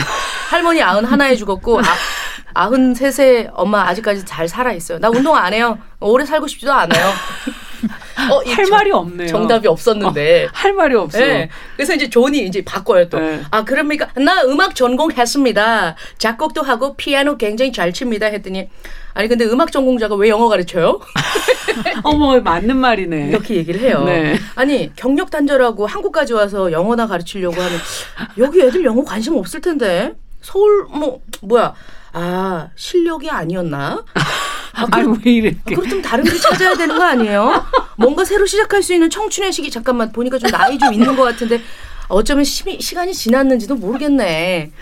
[0.50, 1.82] 할머니 아흔 하나에 죽었고 아,
[2.54, 4.98] 아흔 셋에 엄마 아직까지 잘 살아 있어요.
[4.98, 5.78] 나 운동 안 해요.
[6.00, 7.10] 오래 살고 싶지도 않아요.
[8.30, 9.28] 어, 이할 정- 말이 없네요.
[9.28, 10.48] 정답이 없었는데.
[10.52, 11.18] 할 말이 없어.
[11.18, 11.48] 네.
[11.76, 13.18] 그래서 이제 존이 이제 바꿔요 또.
[13.18, 13.40] 네.
[13.50, 14.08] 아 그럽니까?
[14.16, 15.96] 나 음악 전공했습니다.
[16.18, 18.26] 작곡도 하고 피아노 굉장히 잘 칩니다.
[18.26, 18.68] 했더니
[19.14, 21.00] 아니 근데 음악 전공자가 왜 영어 가르쳐요?
[22.04, 23.28] 어머 맞는 말이네.
[23.28, 24.04] 이렇게 얘기를 해요.
[24.04, 24.36] 네.
[24.54, 27.78] 아니 경력 단절하고 한국까지 와서 영어나 가르치려고 하면
[28.38, 31.74] 여기 애들 영어 관심 없을 텐데 서울 뭐 뭐야
[32.12, 34.04] 아 실력이 아니었나?
[34.72, 35.74] 아, 아니 그, 왜 이렇게?
[35.74, 37.64] 그렇다면 다른 길 찾아야 되는 거 아니에요?
[37.96, 41.60] 뭔가 새로 시작할 수 있는 청춘의 시기 잠깐만 보니까 좀 나이 좀 있는 것 같은데
[42.08, 44.72] 어쩌면 시, 시간이 지났는지도 모르겠네.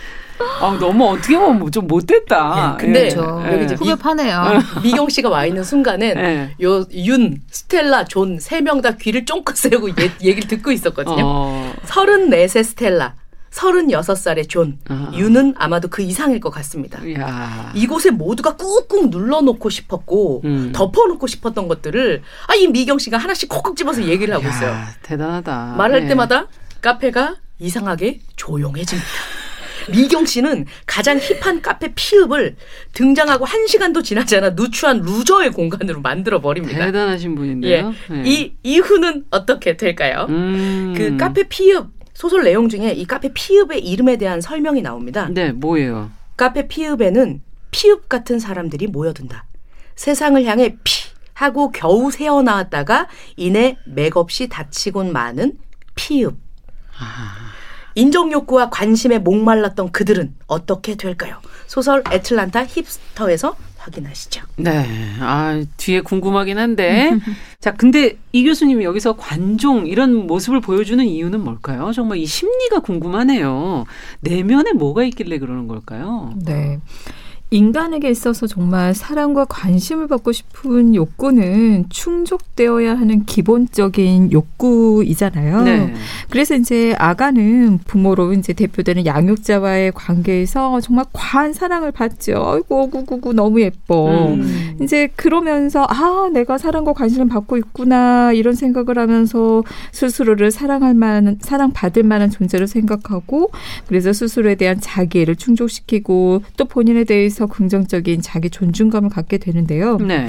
[0.61, 2.77] 아 너무 어떻게 보면 좀 못됐다.
[2.79, 3.43] 예, 근데 그렇죠.
[3.53, 4.63] 여기 이제 후벼 파네요.
[4.85, 6.55] 미경 씨가 와 있는 순간엔 네.
[6.63, 11.17] 요 윤, 스텔라, 존 세 명 다 귀를 쫑긋 세우고 얘, 얘기를 듣고 있었거든요.
[11.25, 11.75] 어.
[11.87, 13.15] 34세 스텔라,
[13.51, 15.11] 36 살의 존, 아.
[15.15, 17.01] 윤은 아마도 그 이상일 것 같습니다.
[17.19, 17.73] 야.
[17.75, 20.73] 이곳에 모두가 꾹꾹 눌러놓고 싶었고 음.
[20.73, 24.71] 덮어놓고 싶었던 것들을 아 이 미경 씨가 하나씩 콕콕 집어서 얘기를 하고 있어요.
[24.71, 25.75] 야, 대단하다.
[25.79, 26.09] 말할 네.
[26.09, 26.49] 때마다
[26.81, 29.09] 카페가 이상하게 조용해집니다.
[29.91, 32.57] 미경 씨는 가장 hip한 카페 피읍을
[32.93, 36.85] 등장하고 한 시간도 지나지 않아 누추한 loser의 공간으로 만들어 버립니다.
[36.85, 37.95] 대단하신 예, 분인데요.
[38.11, 38.23] 네.
[38.27, 40.27] 이 이후는 어떻게 될까요?
[40.29, 40.95] 음.
[40.97, 41.87] 그 카페 피읍
[42.19, 45.29] 소설 내용 중에 이 카페 피읍의 이름에 대한 설명이 나옵니다.
[45.31, 46.11] 네, 뭐예요?
[46.37, 49.45] 카페 피읍에는 피읍 같은 사람들이 모여든다.
[49.95, 55.59] 세상을 향해 피 하고 겨우 새어 나왔다가 이내 맥없이 다치곤 마는
[55.95, 56.37] 피읍.
[57.95, 61.41] 인정 욕구와 관심에 목말랐던 그들은 어떻게 될까요?
[61.69, 64.43] 소설 애틀란타 힙스터에서 확인하시죠.
[64.57, 64.85] 네.
[65.21, 67.13] 아, 뒤에 궁금하긴 한데.
[67.61, 71.93] 자, 근데 이 교수님이 여기서 관종 이런 모습을 보여주는 이유는 뭘까요?
[71.93, 73.85] 정말 이 심리가 궁금하네요.
[74.21, 76.35] 내면에 뭐가 있길래 그러는 걸까요?
[76.45, 76.81] 네.
[77.51, 85.63] 인간에게 있어서 정말 사랑과 관심을 받고 싶은 욕구는 충족되어야 하는 기본적인 욕구이잖아요.
[85.63, 85.95] 네.
[86.29, 92.43] 그래서 이제 아가는 부모로 이제 대표되는 양육자와의 관계에서 정말 과한 사랑을 받죠.
[92.45, 94.35] 아이고, 구구구 너무 예뻐.
[94.35, 94.77] 음.
[94.83, 101.73] 이제 그러면서 아 내가 사랑과 관심을 받고 있구나 이런 생각을 하면서 스스로를 사랑할 만한 사랑
[101.73, 103.51] 받을 만한 존재로 생각하고
[103.87, 109.99] 그래서 스스로에 대한 자기애를 충족시키고 또 본인에 대 해서 긍정적인 자기 존중감을 갖게 되는데요.
[109.99, 110.27] 네.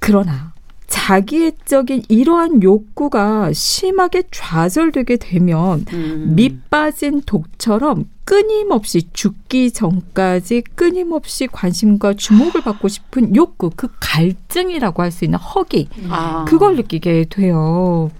[0.00, 0.52] 그러나
[0.88, 6.32] 자기애적인 이러한 욕구가 심하게 좌절되게 되면 음.
[6.34, 15.24] 밑빠진 독처럼 끊임없이 죽기 전까지 끊임없이 관심과 주목을 받고 싶은 욕구, 그 갈증이라고 할 수
[15.24, 16.44] 있는 허기, 아.
[16.46, 18.10] 그걸 느끼게 돼요.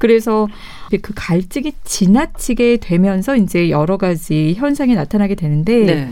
[0.00, 0.48] 그래서
[1.02, 6.10] 그 갈증이 지나치게 되면서 이제 여러 가지 현상이 나타나게 되는데 네.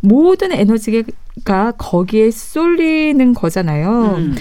[0.00, 4.14] 모든 에너지가 거기에 쏠리는 거잖아요.
[4.18, 4.36] 음.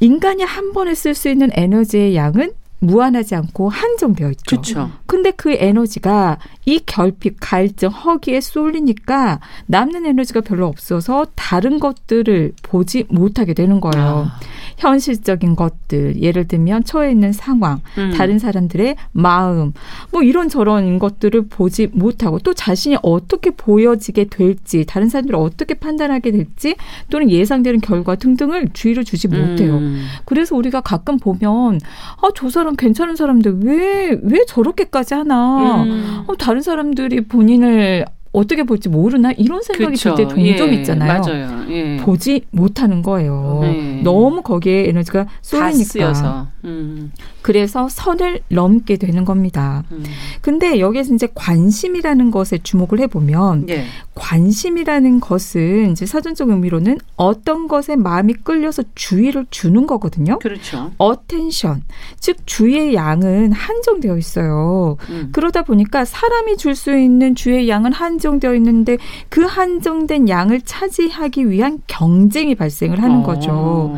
[0.00, 4.42] 인간이 한 번에 쓸 수 있는 에너지의 양은 무한하지 않고 한정되어 있죠.
[4.48, 4.90] 그렇죠.
[5.06, 13.04] 근데 그 에너지가 이 결핍, 갈증, 허기에 쏠리니까 남는 에너지가 별로 없어서 다른 것들을 보지
[13.08, 14.28] 못하게 되는 거예요.
[14.28, 14.40] 아.
[14.76, 18.12] 현실적인 것들, 예를 들면 처해 있는 상황, 음.
[18.14, 19.72] 다른 사람들의 마음,
[20.12, 26.30] 뭐 이런 저런 것들을 보지 못하고 또 자신이 어떻게 보여지게 될지, 다른 사람들을 어떻게 판단하게
[26.30, 26.76] 될지
[27.10, 29.78] 또는 예상되는 결과 등등을 주의를 주지 못해요.
[29.78, 30.04] 음.
[30.24, 31.80] 그래서 우리가 가끔 보면
[32.22, 35.82] 아, 저 사람 괜찮은 사람인데 왜, 왜 저렇게까지 하나?
[35.82, 36.24] 음.
[36.26, 38.04] 어, 다른 사람들이 본인을
[38.36, 41.20] 어떻게 볼지 모르나 이런 생각이 들 때 종종 예, 있잖아요.
[41.22, 41.64] 맞아요.
[41.70, 41.96] 예.
[41.96, 43.60] 보지 못하는 거예요.
[43.64, 44.00] 예.
[44.02, 46.48] 너무 거기에 에너지가 쏠리니까.
[46.64, 47.12] 음.
[47.40, 49.84] 그래서 선을 넘게 되는 겁니다.
[49.92, 50.04] 음.
[50.42, 53.84] 근데 여기에서 이제 관심이라는 것에 주목을 해보면 예.
[54.16, 60.38] 관심이라는 것은 이제 사전적 의미로는 어떤 것에 마음이 끌려서 주의를 주는 거거든요.
[60.38, 60.90] 그렇죠.
[60.96, 61.82] attention,
[62.18, 64.96] 즉 주의의 양은 한정되어 있어요.
[65.10, 65.28] 음.
[65.32, 68.98] 그러다 보니까 사람이 줄 수 있는 주의의 양은 한정되어 있는데
[69.30, 73.22] 그 한정된 양을 차지하기 위한 경쟁이 발생을 하는 어.
[73.22, 73.96] 거죠.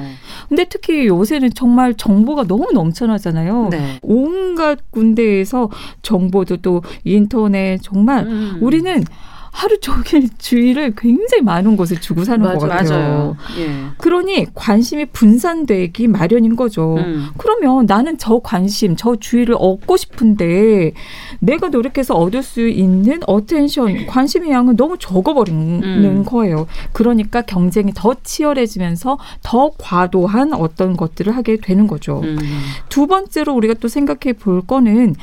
[0.49, 3.69] 근데 특히 요새는 정말 정보가 너무 넘쳐나잖아요.
[3.71, 3.99] 네.
[4.03, 5.71] 온갖 군데에서
[6.03, 8.59] 정보도 또 인터넷 정말 음.
[8.61, 9.05] 우리는
[9.51, 12.99] 하루 종일 주의를 굉장히 많은 곳에 주고 사는 맞아, 것 같아요.
[12.99, 13.37] 맞아요.
[13.59, 13.71] 예.
[13.99, 16.97] 그러니 관심이 분산되기 마련인 거죠.
[16.97, 17.29] 음.
[17.37, 20.93] 그러면 나는 저 관심, 저 주의를 얻고 싶은데
[21.41, 26.25] 내가 노력해서 얻을 수 있는 attention, 관심의 양은 너무 적어버리는 음.
[26.25, 26.67] 거예요.
[26.93, 32.21] 그러니까 경쟁이 더 치열해지면서 더 과도한 어떤 것들을 하게 되는 거죠.
[32.23, 32.39] 음.
[32.89, 35.15] 두 번째로 우리가 또 생각해 볼 거는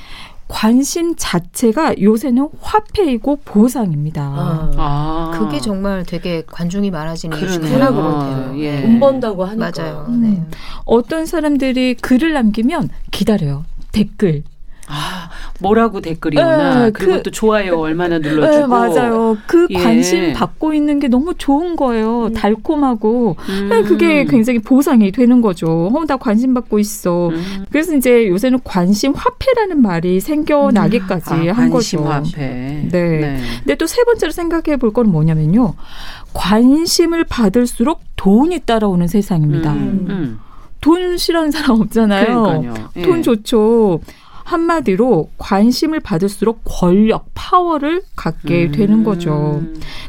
[0.47, 4.21] 관심 자체가 요새는 화폐이고 보상입니다.
[4.21, 5.31] 아, 아.
[5.34, 8.60] 그게 정말 되게 관중이 많아지는 이유 중에 하나 것 같아요.
[8.60, 8.81] 예.
[8.81, 9.71] 돈 번다고 하니까.
[9.75, 10.08] 맞아요.
[10.10, 10.27] 네.
[10.27, 10.51] 음.
[10.86, 13.65] 어떤 사람들이 글을 남기면 기다려요.
[13.91, 14.43] 댓글.
[14.88, 16.86] 아, 뭐라고 댓글이 오나.
[16.86, 18.60] 네, 그리고 그, 또 좋아요 얼마나 눌러주고.
[18.60, 19.38] 네, 맞아요.
[19.48, 19.76] 그 예.
[19.82, 22.26] 관심 받고 있는 게 너무 좋은 거예요.
[22.28, 22.34] 음.
[22.34, 23.36] 달콤하고.
[23.50, 23.69] 음.
[23.69, 25.89] 네, 그게 굉장히 보상이 되는 거죠.
[25.93, 27.30] 어, 나 관심 받고 있어.
[27.30, 27.65] 음.
[27.71, 31.50] 그래서 이제 요새는 관심 화폐라는 말이 생겨나기까지 음.
[31.50, 32.12] 아, 한 관심 거죠.
[32.12, 32.38] 화폐.
[32.38, 32.89] 네.
[32.91, 33.39] 네.
[33.63, 35.74] 근데 또 세 번째로 생각해 볼 건 뭐냐면요.
[36.34, 39.71] 관심을 받을수록 돈이 따라오는 세상입니다.
[39.74, 40.06] 음.
[40.10, 40.39] 음.
[40.82, 42.26] 돈 싫어하는 사람 없잖아요.
[42.43, 42.89] 그러니까요.
[42.98, 43.02] 예.
[43.02, 44.00] 돈 좋죠.
[44.45, 48.71] 한마디로 관심을 받을수록 권력, 파워를 갖게 음.
[48.71, 49.62] 되는 거죠.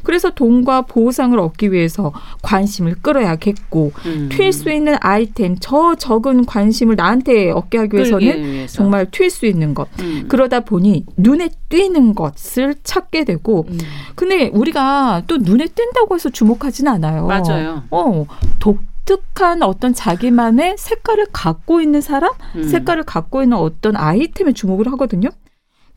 [0.03, 4.29] 그래서 돈과 보상을 얻기 위해서 관심을 끌어야겠고 음.
[4.31, 9.89] 튈수 있는 아이템, 저 적은 관심을 나한테 얻게 하기 위해서는 정말 튈 수 있는 것.
[10.01, 10.27] 음.
[10.29, 13.79] 그러다 보니 눈에 띄는 것을 찾게 되고 음.
[14.15, 17.27] 근데 우리가 또 눈에 띈다고 해서 주목하지는 않아요.
[17.27, 17.83] 맞아요.
[17.91, 18.27] 어,
[18.61, 22.65] 독 독특한 어떤 자기만의 색깔을 갖고 있는 사람, 음.
[22.65, 25.31] 색깔을 갖고 있는 어떤 아이템에 주목을 하거든요.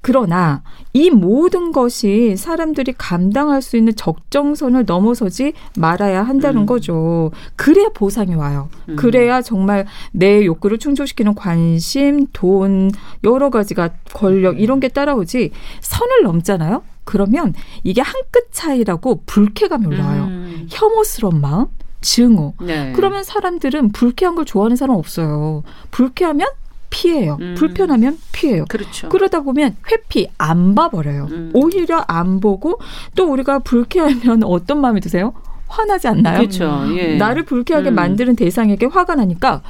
[0.02, 6.65] 그러나 이 모든 것이 사람들이 감당할 수 있는 적정선을 넘어서지 말아야 한다는 음.
[6.65, 7.32] 거죠.
[7.58, 8.69] 그래야 보상이 와요.
[8.88, 8.95] 음.
[8.95, 12.91] 그래야 정말 내 욕구를 충족시키는 관심, 돈,
[13.26, 16.82] 여러 가지가 권력 이런 게 따라오지 선을 넘잖아요.
[17.04, 20.24] 그러면 이게 한 끗 차이라고 불쾌감이 올라와요.
[20.26, 20.67] 음.
[20.69, 21.65] 혐오스러운 마음,
[22.01, 22.53] 증오.
[22.62, 22.93] 네.
[22.95, 25.63] 그러면 사람들은 불쾌한 걸 좋아하는 사람 없어요.
[25.91, 26.47] 불쾌하면
[26.89, 27.38] 피해요.
[27.39, 27.55] 음.
[27.57, 28.65] 불편하면 피해요.
[28.67, 29.09] 그렇죠.
[29.09, 31.27] 그러다 보면 회피 안 봐버려요.
[31.31, 31.51] 음.
[31.53, 32.79] 오히려 안 보고
[33.15, 35.33] 또 우리가 불쾌하면 어떤 마음이 드세요?
[35.67, 36.39] 화나지 않나요?
[36.39, 36.83] 그렇죠.
[36.97, 37.17] 예.
[37.17, 37.95] 나를 불쾌하게 음.
[37.95, 39.62] 만드는 대상에게 화가 나니까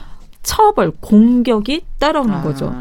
[0.44, 2.42] 처벌, 공격이 따라오는 아.
[2.42, 2.74] 거죠.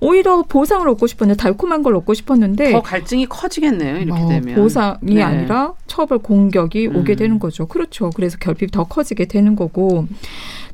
[0.00, 3.98] 오히려 보상을 얻고 싶었는데 달콤한 걸 얻고 싶었는데 더 갈증이 커지겠네요.
[3.98, 5.22] 이렇게 어, 되면 보상이 네.
[5.22, 6.96] 아니라 처벌, 공격이 음.
[6.96, 7.66] 오게 되는 거죠.
[7.66, 8.10] 그렇죠.
[8.10, 10.06] 그래서 결핍이 더 커지게 되는 거고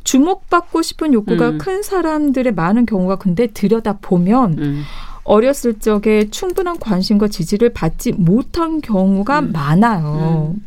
[0.05, 1.59] 주목받고 싶은 욕구가 음.
[1.59, 4.83] 큰 사람들의 많은 경우가 근데 들여다 보면 음.
[5.25, 9.53] 어렸을 적에 충분한 관심과 지지를 받지 못한 경우가 음.
[9.53, 10.53] 많아요.
[10.57, 10.67] 음.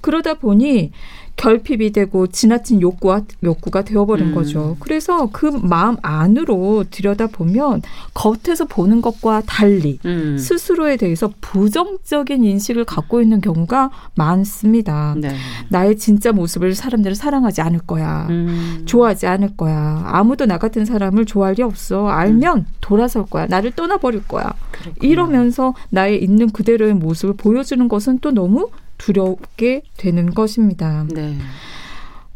[0.00, 0.90] 그러다 보니
[1.36, 4.34] 결핍이 되고 지나친 욕구와 욕구가 되어버린 음.
[4.34, 4.76] 거죠.
[4.78, 7.82] 그래서 그 마음 안으로 들여다보면
[8.14, 10.36] 겉에서 보는 것과 달리 음.
[10.38, 15.14] 스스로에 대해서 부정적인 인식을 갖고 있는 경우가 많습니다.
[15.18, 15.34] 네.
[15.68, 18.26] 나의 진짜 모습을 사람들은 사랑하지 않을 거야.
[18.30, 18.82] 음.
[18.84, 20.02] 좋아하지 않을 거야.
[20.06, 22.08] 아무도 나 같은 사람을 좋아할 리 없어.
[22.08, 22.66] 알면 음.
[22.80, 23.46] 돌아설 거야.
[23.46, 24.52] 나를 떠나버릴 거야.
[24.70, 24.94] 그렇구나.
[25.00, 28.70] 이러면서 나의 있는 그대로의 모습을 보여주는 것은 또 너무
[29.02, 31.04] 두렵게 되는 것입니다.
[31.12, 31.36] 네.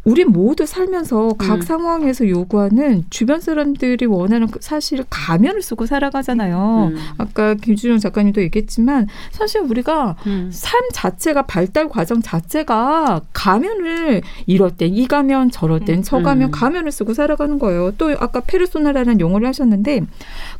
[0.07, 1.61] 우리 모두 살면서 각 음.
[1.63, 6.93] 상황에서 요구하는 주변 사람들이 원하는 그 사실 가면을 쓰고 살아가잖아요.
[6.93, 6.97] 음.
[7.19, 10.49] 아까 김준영 작가님도 얘기했지만 사실 우리가 음.
[10.53, 16.51] 삶 자체가 발달 과정 자체가 가면을 이럴 땐 이 가면 저럴 땐저 가면 음.
[16.53, 17.93] 가면을 쓰고 살아가는 거예요.
[17.99, 20.03] 또 아까 페르소나라는 용어를 하셨는데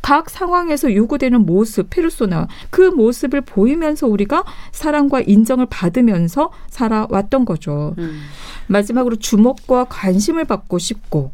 [0.03, 7.95] 각 상황에서 요구되는 모습 페르소나 그 모습을 보이면서 우리가 사랑과 인정을 받으면서 살아왔던 거죠.
[7.99, 8.23] 음.
[8.67, 11.31] 마지막으로 주 목과 관심을 받고 싶고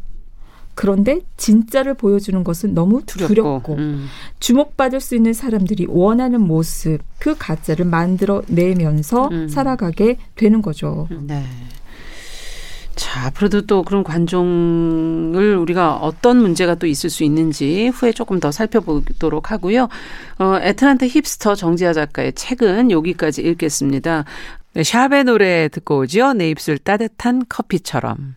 [0.74, 4.06] 그런데 진짜를 보여주는 것은 너무 두렵고, 두렵고 음.
[4.40, 9.48] 주목받을 수 있는 사람들이 원하는 모습 그 가짜를 만들어 내면서 음.
[9.48, 11.08] 살아가게 되는 거죠.
[11.26, 11.44] 네.
[12.94, 18.52] 자, 앞으로도 또 그런 관종을 우리가 어떤 문제가 또 있을 수 있는지 후에 조금 더
[18.52, 19.88] 살펴보도록 하고요.
[20.38, 24.24] 어, 애틀란타 힙스터 정지아 작가의 책은 여기까지 읽겠습니다.
[24.74, 26.32] 네, 샵의 노래 듣고 오죠.
[26.32, 28.36] 내 입술 따뜻한 커피처럼.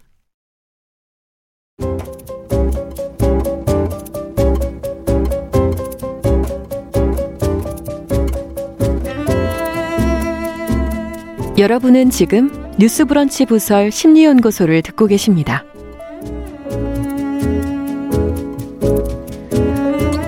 [11.58, 15.64] 여러분은 지금 뉴스브런치 부설 심리연구소를 듣고 계십니다.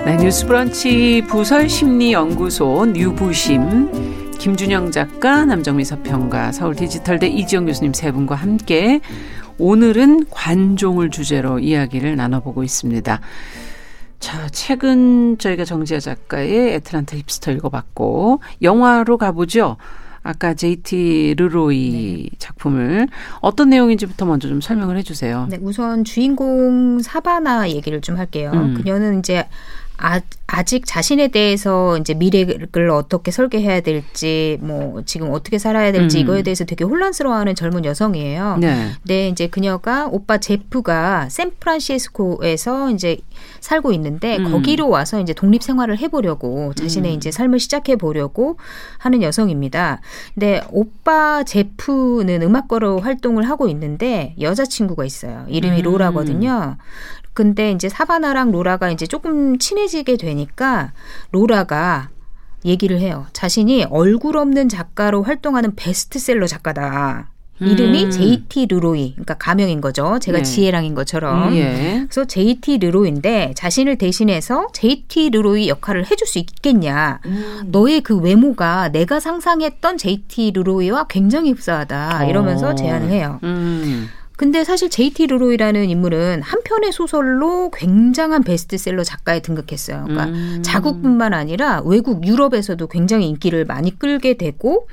[0.06, 4.07] 네, 뉴스브런치 부설 심리연구소 뉴부심
[4.38, 9.00] 김준영 작가, 남정미 서평가, 서울 디지털대 이지영 교수님 세 분과 함께
[9.58, 13.20] 오늘은 관종을 주제로 이야기를 나눠보고 있습니다.
[14.20, 19.76] 자, 최근 저희가 정지아 작가의 애틀란타 힙스터 읽어봤고, 영화로 가보죠.
[20.22, 22.36] 아까 JT 르로이 네.
[22.38, 23.08] 작품을
[23.40, 25.48] 어떤 내용인지부터 먼저 좀 설명을 해주세요.
[25.50, 28.52] 네, 우선 주인공 사바나 얘기를 좀 할게요.
[28.54, 28.74] 음.
[28.74, 29.48] 그녀는 이제
[29.98, 36.22] 아, 아직 자신에 대해서 이제 미래를 어떻게 설계해야 될지 뭐 지금 어떻게 살아야 될지 음.
[36.22, 38.58] 이거에 대해서 되게 혼란스러워하는 젊은 여성이에요.
[38.60, 38.92] 네.
[39.02, 43.18] 네, 이제 그녀가 오빠 제프가 샌프란시스코에서 이제
[43.60, 44.52] 살고 있는데 음.
[44.52, 47.16] 거기로 와서 이제 독립 생활을 해보려고 자신의 음.
[47.16, 48.56] 이제 삶을 시작해 보려고
[48.98, 50.00] 하는 여성입니다.
[50.34, 55.44] 근데 오빠 제프는 음악가로 활동을 하고 있는데 여자친구가 있어요.
[55.48, 55.82] 이름이 음.
[55.82, 56.76] 로라거든요.
[57.38, 60.92] 근데 이제 사바나랑 로라가 이제 조금 친해지게 되니까
[61.30, 62.08] 로라가
[62.64, 63.26] 얘기를 해요.
[63.32, 67.30] 자신이 얼굴 없는 작가로 활동하는 베스트셀러 작가다.
[67.60, 68.10] 이름이 음.
[68.10, 70.18] JT 르로이, 그러니까 가명인 거죠.
[70.20, 70.42] 제가 네.
[70.42, 71.50] 지혜랑인 것처럼.
[71.50, 72.06] 음, 예.
[72.10, 77.20] 그래서 JT 르로이인데 자신을 대신해서 JT 르로이 역할을 해줄 수 있겠냐.
[77.24, 77.62] 음.
[77.66, 82.24] 너의 그 외모가 내가 상상했던 JT 르로이와 굉장히 흡사하다.
[82.26, 82.74] 이러면서 어.
[82.74, 83.38] 제안을 해요.
[84.38, 84.48] 음.
[84.48, 90.04] 근데 사실 JT 루로이라는 인물은 한 편의 소설로 굉장한 베스트셀러 작가에 등극했어요.
[90.04, 90.60] 그러니까 음.
[90.62, 94.86] 자국뿐만 아니라 외국 유럽에서도 굉장히 인기를 많이 끌게 되고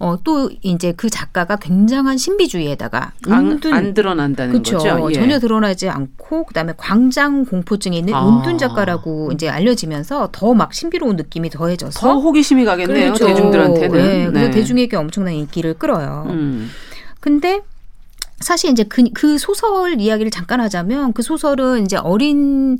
[0.00, 4.78] 어, 또 이제 그 작가가 굉장한 신비주의에다가 은둔 안, 안 드러난다는 그쵸?
[4.78, 5.10] 거죠.
[5.10, 5.14] 예.
[5.14, 8.26] 전혀 드러나지 않고 그다음에 광장 공포증이 있는 아.
[8.26, 13.12] 은둔 작가라고 이제 알려지면서 더 막 신비로운 느낌이 더해져서 더 호기심이 가겠네요.
[13.12, 13.26] 그렇죠.
[13.28, 13.90] 대중들한테는.
[13.96, 14.26] 네.
[14.26, 14.50] 그래서 네.
[14.50, 16.26] 대중에게 엄청난 인기를 끌어요.
[16.30, 16.68] 음.
[17.20, 17.60] 근데
[18.42, 22.78] 사실 이제 그, 그 소설 이야기를 잠깐 하자면 그 소설은 이제 어린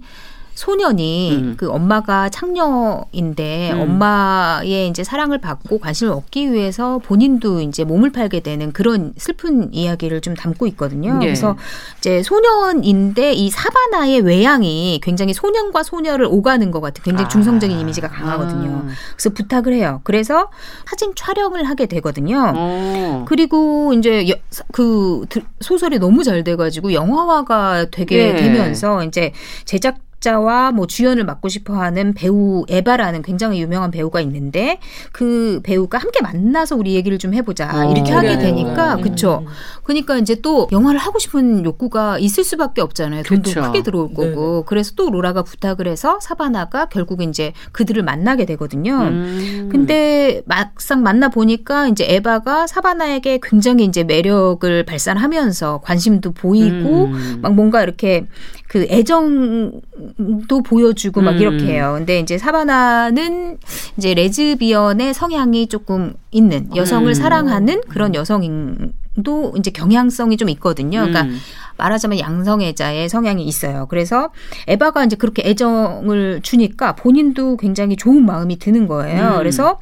[0.54, 1.54] 소년이 음.
[1.56, 3.80] 그 엄마가 창녀인데 음.
[3.80, 10.20] 엄마의 이제 사랑을 받고 관심을 얻기 위해서 본인도 이제 몸을 팔게 되는 그런 슬픈 이야기를
[10.20, 11.18] 좀 담고 있거든요.
[11.22, 11.26] 예.
[11.26, 11.56] 그래서
[11.98, 17.28] 이제 소년인데 이 사바나의 외양이 굉장히 소년과 소녀를 오가는 것 같은 굉장히 아.
[17.28, 18.84] 중성적인 이미지가 강하거든요.
[18.84, 18.88] 아.
[19.16, 20.00] 그래서 부탁을 해요.
[20.04, 20.50] 그래서
[20.86, 22.52] 사진 촬영을 하게 되거든요.
[22.54, 22.58] 오.
[22.58, 23.24] 어.
[23.26, 24.26] 그리고 이제
[24.72, 25.24] 그
[25.60, 28.36] 소설이 너무 잘 돼가지고 영화화가 되게 예.
[28.36, 29.32] 되면서 이제
[29.64, 34.78] 제작 작자와 뭐 주연을 맡고 싶어 하는 배우 에바라는 굉장히 유명한 배우가 있는데
[35.10, 37.68] 그 배우가 함께 만나서 우리 얘기를 좀 해보자.
[37.74, 39.00] 어, 이렇게 하게 되니까, 음.
[39.02, 39.44] 그쵸.
[39.82, 43.24] 그러니까 이제 또 영화를 하고 싶은 욕구가 있을 수밖에 없잖아요.
[43.24, 43.62] 돈도 그쵸.
[43.62, 44.60] 크게 들어올 거고.
[44.60, 49.00] 네 그래서 또 로라가 부탁을 해서 사바나가 결국 이제 그들을 만나게 되거든요.
[49.02, 49.68] 음.
[49.70, 57.38] 근데 막상 만나 보니까 이제 에바가 사바나에게 굉장히 이제 매력을 발산하면서 관심도 보이고 음.
[57.42, 58.26] 막 뭔가 이렇게
[58.72, 61.38] 그 애정도 보여주고 막 음.
[61.38, 61.96] 이렇게 해요.
[61.98, 63.58] 근데 이제 사바나는
[63.98, 67.12] 이제 레즈비언의 성향이 조금 있는 여성을 음.
[67.12, 71.00] 사랑하는 그런 여성인 성향도 이제 경향성이 좀 있거든요.
[71.00, 71.38] 그러니까 음.
[71.76, 73.86] 말하자면 양성애자의 성향이 있어요.
[73.88, 74.30] 그래서
[74.66, 79.32] 에바가 이제 그렇게 애정을 주니까 본인도 굉장히 좋은 마음이 드는 거예요.
[79.32, 79.38] 음.
[79.38, 79.78] 그래서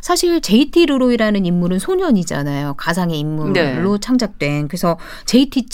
[0.00, 2.74] 사실 JT 르로이라는 인물은 소년이잖아요.
[2.76, 4.00] 가상의 인물로 네.
[4.00, 4.68] 창작된.
[4.68, 5.66] 그래서 JT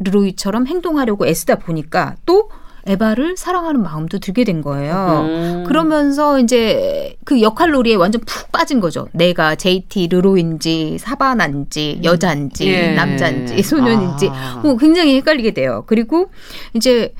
[0.00, 2.50] 르로이처럼 행동하려고 애쓰다 보니까 또
[2.86, 5.26] 에바를 사랑하는 마음도 들게 된 거예요.
[5.26, 5.64] 음.
[5.66, 9.08] 그러면서 이제 그 역할 놀이에 완전 푹 빠진 거죠.
[9.12, 12.94] 내가 JT 르로인지 사바나인지 여자인지 예.
[12.94, 14.60] 남자인지 소년인지 아.
[14.62, 15.84] 뭐 굉장히 헷갈리게 돼요.
[15.86, 16.30] 그리고
[16.72, 17.14] 이제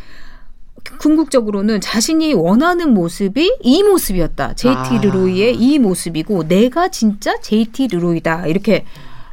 [1.00, 4.54] 궁극적으로는 자신이 원하는 모습이 이 모습이었다.
[4.54, 5.00] JT 아.
[5.02, 8.46] 르로이의 이 모습이고 내가 진짜 JT 르로이다.
[8.46, 8.86] 이렇게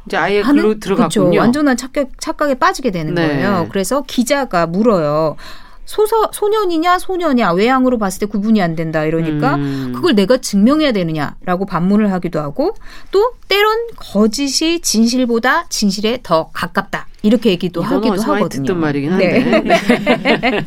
[0.06, 0.78] 이제 아예 하는 글로.
[0.78, 1.38] 들어갔군요.
[1.38, 3.26] 완전한 착각, 착각에 빠지게 되는 네.
[3.26, 3.66] 거예요.
[3.70, 5.36] 그래서 기자가 물어요.
[5.84, 9.92] 소서, 소년이냐 소녀냐 외향으로 봤을 때 구분이 안 된다 이러니까 음.
[9.94, 12.74] 그걸 내가 증명해야 되느냐라고 반문을 하기도 하고
[13.12, 18.64] 또 때론 거짓이 진실보다 진실에 더 가깝다 이렇게 얘기도 하기도 하거든요.
[18.64, 19.52] 듣던 말이긴 네.
[19.52, 20.64] 한데.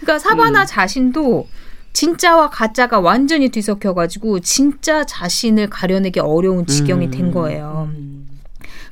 [0.00, 1.46] 그러니까 사바나 자신도
[1.92, 7.90] 진짜와 가짜가 완전히 뒤섞여가지고 진짜 자신을 가려내기 어려운 지경이 된 거예요.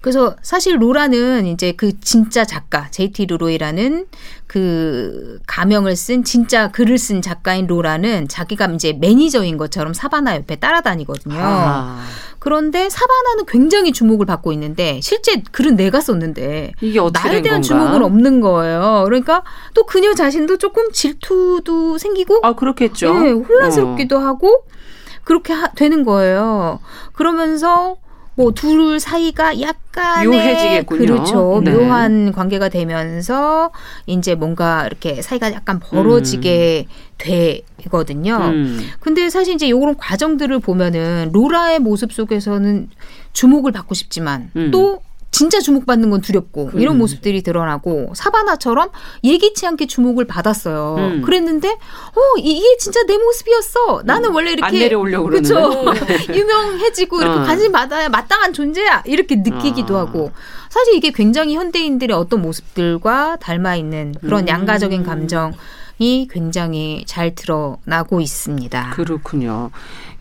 [0.01, 4.07] 그래서 사실 로라는 이제 그 진짜 작가 JT 루로이라는
[4.47, 11.39] 그 가명을 쓴 진짜 글을 쓴 작가인 로라는 자기가 이제 매니저인 것처럼 사바나 옆에 따라다니거든요.
[11.39, 12.03] 아.
[12.41, 17.63] 그런데 사바나는 굉장히 주목을 받고 있는데 실제 글은 내가 썼는데 이게 나에 된 대한 건가?
[17.63, 19.03] 주목은 없는 거예요.
[19.05, 23.21] 그러니까 또 그녀 자신도 조금 질투도 생기고 아 그렇겠죠.
[23.21, 24.65] 네, 혼란스럽기도 하고
[25.23, 26.81] 그렇게 하, 되는 거예요.
[27.13, 27.97] 그러면서
[28.41, 31.07] 뭐둘 사이가 약간의 묘해지겠군요.
[31.07, 31.61] 그렇죠.
[31.63, 31.73] 네.
[31.73, 33.71] 묘한 관계가 되면서
[34.07, 36.87] 이제 뭔가 이렇게 사이가 약간 벌어지게
[37.19, 38.37] 되거든요.
[38.37, 38.81] 음.
[39.01, 42.89] 근데 사실 이제 이런 과정들을 보면은 로라의 모습 속에서는
[43.33, 44.71] 주목을 받고 싶지만 음.
[44.71, 48.91] 또 진짜 주목받는 건 두렵고 이런 모습들이 드러나고 사바나처럼
[49.23, 50.97] 예기치 않게 주목을 받았어요.
[50.99, 51.23] 음.
[51.23, 54.03] 그랬는데 어 이게 진짜 내 모습이었어.
[54.05, 55.29] 나는 원래 이렇게 안 내려오려고?
[55.29, 56.27] 그러는데.
[56.37, 57.43] 유명해지고 이렇게 어.
[57.43, 60.01] 관심 받아야 마땅한 존재야 이렇게 느끼기도 아.
[60.01, 60.33] 하고
[60.69, 64.49] 사실 이게 굉장히 현대인들의 어떤 모습들과 닮아 있는 그런 음.
[64.49, 65.53] 양가적인 감정
[66.01, 68.91] 이 굉장히 잘 드러나고 있습니다.
[68.97, 69.71] 그렇군요.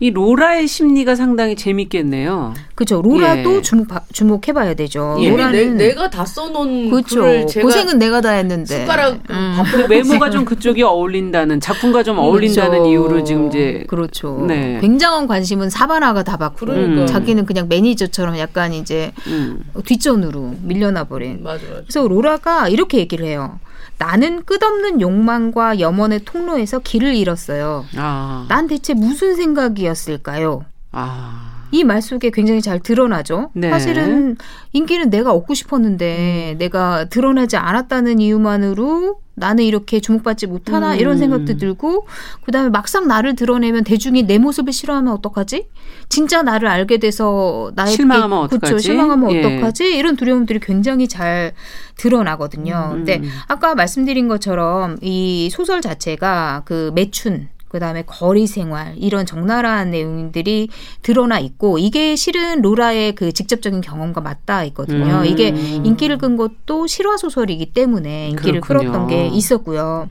[0.02, 2.54] 이 로라의 심리가 상당히 재밌겠네요.
[2.74, 3.62] 그죠 로라도 예.
[3.62, 5.16] 주목 주목해 봐야 되죠.
[5.20, 5.24] 예.
[5.24, 7.16] 내, 로라는 내 가 다 써놓은 그렇죠.
[7.20, 9.56] 글을 제가 고생은 내가 다 했는데 숟가락 음.
[9.90, 12.90] 외모가 좀 그쪽이 어울린다는 작품과 좀 어울린다는 그렇죠.
[12.90, 14.42] 이유로 지금 이제 그렇죠.
[14.48, 14.78] 네.
[14.80, 17.04] 굉장한 관심은 사바나가 다 받고 그러니까.
[17.04, 19.60] 자기는 그냥 매니저처럼 약간 이제 음.
[19.84, 21.42] 뒷전으로 밀려나 버린.
[21.42, 21.82] 맞아 맞아.
[21.82, 23.58] 그래서 로라가 이렇게 얘기를 해요.
[24.00, 27.84] 나는 끝없는 욕망과 염원의 통로에서 길을 잃었어요.
[27.98, 28.46] 아.
[28.48, 30.64] 난 대체 무슨 생각이었을까요?
[30.90, 31.59] 아.
[31.72, 33.50] 이 말 속에 굉장히 잘 드러나죠.
[33.54, 33.70] 네.
[33.70, 34.36] 사실은
[34.72, 40.98] 인기는 내가 얻고 싶었는데 내가 드러나지 않았다는 이유만으로 나는 이렇게 주목받지 못하나 음.
[40.98, 42.06] 이런 생각도 들고
[42.44, 45.68] 그다음에 막상 나를 드러내면 대중이 내 모습을 싫어하면 어떡하지?
[46.10, 48.82] 진짜 나를 알게 돼서 나의 실망하면 그쵸, 어떡하지?
[48.82, 49.38] 실망하면 예.
[49.44, 49.96] 어떡하지?
[49.96, 51.52] 이런 두려움들이 굉장히 잘
[51.96, 52.90] 드러나거든요.
[52.92, 52.96] 음.
[53.04, 60.68] 근데 아까 말씀드린 것처럼 이 소설 자체가 그 매춘 그다음에 거리 생활 이런 적나라한 내용들이
[61.02, 65.20] 드러나 있고 이게 실은 로라의 그 직접적인 경험과 맞닿아 있거든요.
[65.20, 65.24] 음.
[65.24, 68.90] 이게 인기를 끈 것도 실화 소설이기 때문에 인기를 그렇군요.
[68.90, 70.08] 끌었던 게 있었고요.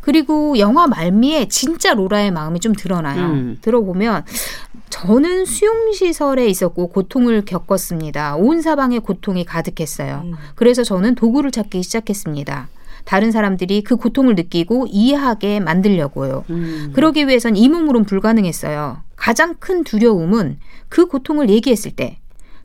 [0.00, 3.26] 그리고 영화 말미에 진짜 로라의 마음이 좀 드러나요.
[3.26, 3.58] 음.
[3.60, 4.24] 들어보면
[4.88, 8.36] 저는 수용시설에 있었고 고통을 겪었습니다.
[8.36, 10.22] 온 사방에 고통이 가득했어요.
[10.24, 10.34] 음.
[10.54, 12.68] 그래서 저는 도구를 찾기 시작했습니다.
[13.04, 16.44] 다른 사람들이 그 고통을 느끼고 이해하게 만들려고요.
[16.50, 16.92] 음.
[16.94, 19.02] 그러기 위해선 이 몸으론 불가능했어요.
[19.16, 22.18] 가장 큰 두려움은 그 고통을 얘기했을 때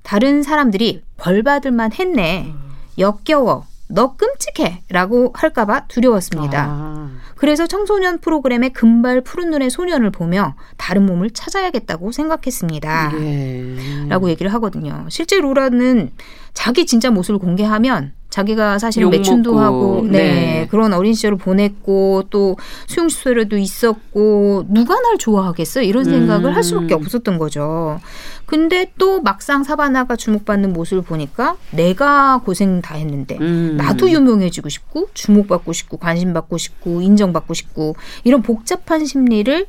[0.04, 2.54] 다른 사람들이 벌 받을만 했네.
[2.98, 3.66] 역겨워.
[3.92, 4.84] 너 끔찍해.
[4.90, 6.66] 라고 할까봐 두려웠습니다.
[6.70, 7.10] 아.
[7.36, 13.14] 그래서 청소년 프로그램의 금발 푸른 눈의 소년을 보며 다른 몸을 찾아야겠다고 생각했습니다.
[13.22, 13.76] 예.
[14.10, 15.06] 라고 얘기를 하거든요.
[15.10, 16.12] 실제 로라는
[16.54, 20.68] 자기 진짜 모습을 공개하면 자기가 사실 욕 매춘도 먹고, 하고 네, 네.
[20.70, 22.58] 그런 어린 시절을 보냈고 또
[22.88, 26.56] 수용 시설에도 있었고 누가 날 좋아하겠어 이런 생각을 음.
[26.56, 28.00] 할 수밖에 없었던 거죠.
[28.46, 33.78] 근데 또 막상 사바나가 주목받는 모습을 보니까 내가 고생 다 했는데 음.
[33.78, 39.66] 나도 유명해지고 싶고 주목받고 싶고 관심받고 싶고 인정받고 싶고 이런 복잡한 심리를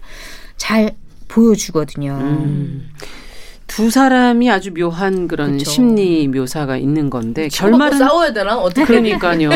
[0.57, 0.97] 잘
[1.29, 2.19] 보여주거든요.
[2.21, 2.91] 음.
[3.71, 5.71] 두 사람이 아주 묘한 그런 그쵸.
[5.71, 9.49] 심리 묘사가 있는 건데 결말은 싸워야 되나 어떻게 그러니까요.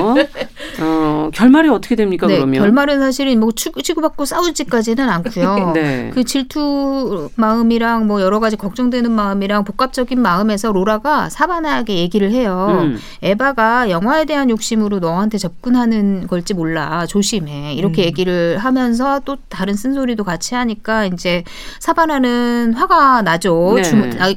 [0.80, 2.60] 어, 결말이 어떻게 됩니까 네, 그러면?
[2.60, 5.72] 결말은 사실은 뭐 치고받고 싸우지까지는 않고요.
[5.74, 6.12] 네.
[6.14, 12.68] 그 질투 마음이랑 뭐 여러 가지 걱정되는 마음이랑 복합적인 마음에서 로라가 사바나에게 얘기를 해요.
[12.84, 12.98] 음.
[13.20, 18.06] 에바가 영화에 대한 욕심으로 너한테 접근하는 걸지 몰라 조심해 이렇게 음.
[18.06, 21.42] 얘기를 하면서 또 다른 쓴소리도 같이 하니까 이제
[21.80, 23.72] 사바나는 화가 나죠.
[23.74, 23.82] 네.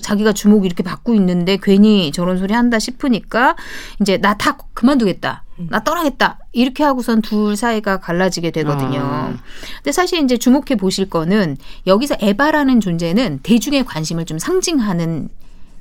[0.01, 3.55] 자기가 주목 이렇게 받고 있는데 괜히 저런 소리 한다 싶으니까
[4.01, 5.43] 이제 나 다 그만두겠다.
[5.59, 5.68] 음.
[5.72, 6.38] 나 떠나겠다.
[6.51, 8.99] 이렇게 하고선 둘 사이가 갈라지게 되거든요.
[9.01, 9.34] 아.
[9.78, 11.57] 근데 사실 이제 주목해 보실 거는
[11.88, 15.30] 여기서 에바라는 존재는 대중의 관심을 좀 상징하는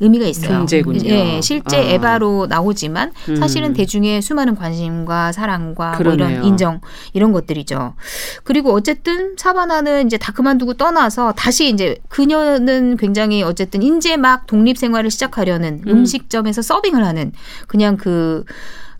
[0.00, 0.58] 의미가 있어요.
[0.58, 1.08] 존재군요.
[1.08, 1.80] 예, 실제 아.
[1.80, 3.74] 에바로 나오지만 사실은 음.
[3.74, 6.80] 대중의 수많은 관심과 사랑과 뭐 이런 인정
[7.12, 7.94] 이런 것들이죠.
[8.44, 14.76] 그리고 어쨌든 사바나는 이제 다 그만두고 떠나서 다시 이제 그녀는 굉장히 어쨌든 이제 막 독립
[14.76, 16.04] 생활을 시작하려는 음.
[16.04, 17.32] 식점에서 서빙을 하는
[17.66, 18.44] 그냥 그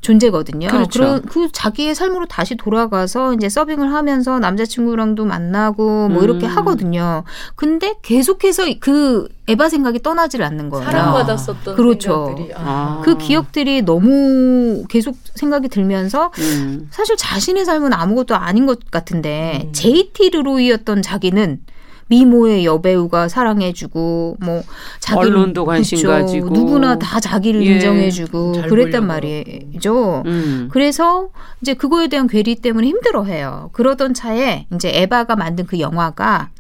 [0.01, 0.69] 존재거든요.
[0.69, 1.21] 그렇죠.
[1.29, 6.25] 그 자기의 삶으로 다시 돌아가서 이제 서빙을 하면서 남자친구랑도 만나고 뭐 음.
[6.25, 7.25] 이렇게 하거든요.
[7.55, 10.85] 근데 계속해서 그 에바 생각이 떠나질 않는 거예요.
[10.85, 12.27] 사랑받았었던 그렇죠.
[12.27, 12.53] 생각들이.
[12.57, 13.01] 아.
[13.05, 16.89] 그 기억들이 너무 계속 생각이 들면서 음.
[16.91, 19.73] 사실 자신의 삶은 아무것도 아닌 것 같은데 음.
[19.73, 21.61] JT 르로이였던 자기는
[22.09, 24.63] 미모의 여배우가 사랑해주고 뭐
[25.01, 30.23] 자기 언론도 관심 그쵸, 가지고 누구나 다 자기를 예, 인정해주고 그랬단 말이죠.
[30.27, 30.69] 음.
[30.71, 31.29] 그래서
[31.61, 33.71] 이제 그거에 대한 괴리 때문에 힘들어해요.
[33.73, 36.51] 그러던 차에 이제 에바가 만든 그 영화가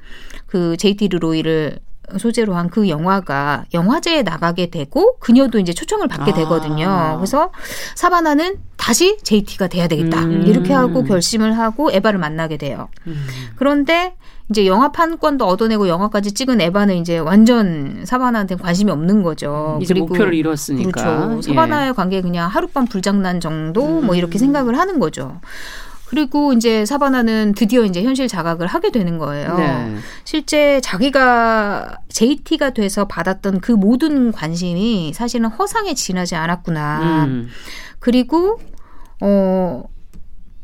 [0.46, 1.78] 그 제이티 르로이를
[2.18, 6.34] 소재로 한 그 영화가 영화제에 나가게 되고 그녀도 이제 초청을 받게 아.
[6.34, 7.14] 되거든요.
[7.16, 7.50] 그래서
[7.94, 10.24] 사바나는 다시 JT가 돼야 되겠다.
[10.24, 10.44] 음.
[10.46, 12.88] 이렇게 하고 결심을 하고 에바를 만나게 돼요.
[13.06, 13.26] 음.
[13.56, 14.14] 그런데
[14.50, 19.78] 이제 영화 판권도 얻어내고 영화까지 찍은 에바는 이제 완전 사바나한테 관심이 없는 거죠.
[19.82, 20.90] 이제 그리고 목표를 이뤘으니까.
[20.92, 21.42] 그렇죠.
[21.42, 21.92] 사바나의 예.
[21.92, 24.40] 관계 그냥 하룻밤 불장난 정도 뭐 이렇게 음.
[24.40, 25.40] 생각을 하는 거죠.
[26.06, 29.56] 그리고 이제 사바나는 드디어 이제 현실 자각을 하게 되는 거예요.
[29.56, 29.96] 네.
[30.24, 37.24] 실제 자기가 JT가 돼서 받았던 그 모든 관심이 사실은 허상에 지나지 않았구나.
[37.26, 37.48] 음.
[37.98, 38.60] 그리고
[39.20, 39.82] 어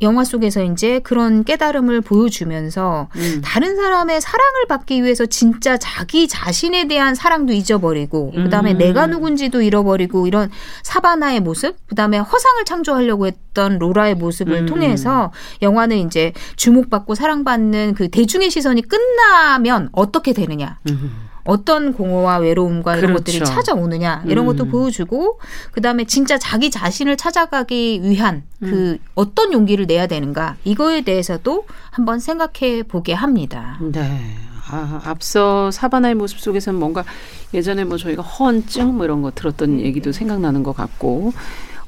[0.03, 3.41] 영화 속에서 이제 그런 깨달음을 보여주면서 음.
[3.45, 8.45] 다른 사람의 사랑을 받기 위해서 진짜 자기 자신에 대한 사랑도 잊어버리고 음.
[8.45, 10.51] 그다음에 내가 누군지도 잃어버리고 이런
[10.83, 14.67] 사바나의 모습 그다음에 허상을 창조하려고 했던 로라의 모습을 음.
[14.67, 15.33] 통해서
[15.63, 21.32] 영화는 이제 주목받고 사랑받는 그 대중의 시선이 끝나면 어떻게 되느냐 음.
[21.45, 23.25] 어떤 공허와 외로움과 이런 그렇죠.
[23.25, 24.71] 것들이 찾아오느냐 이런 것도 음.
[24.71, 25.41] 보여주고
[25.73, 28.99] 그다음에 진짜 자기 자신을 찾아가기 위한 그 음.
[29.15, 33.79] 어떤 용기를 내야 되는가 이거에 대해서도 한번 생각해 보게 합니다.
[33.81, 34.37] 네.
[34.71, 37.05] 아, 앞서 사바나의 모습 속에서는 뭔가
[37.53, 41.33] 예전에 뭐 저희가 허언증 뭐 이런 거 들었던 얘기도 생각나는 것 같고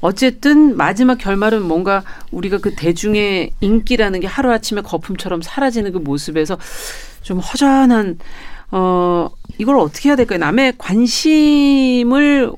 [0.01, 6.59] 어쨌든 마지막 결말은 뭔가 우리가 그 대중의 인기라는 게 하루아침에 거품처럼 사라지는 그 모습에서
[7.23, 8.19] 좀 허전한
[8.77, 10.39] 어, 이걸 어떻게 해야 될까요?
[10.39, 12.51] 남의 관심을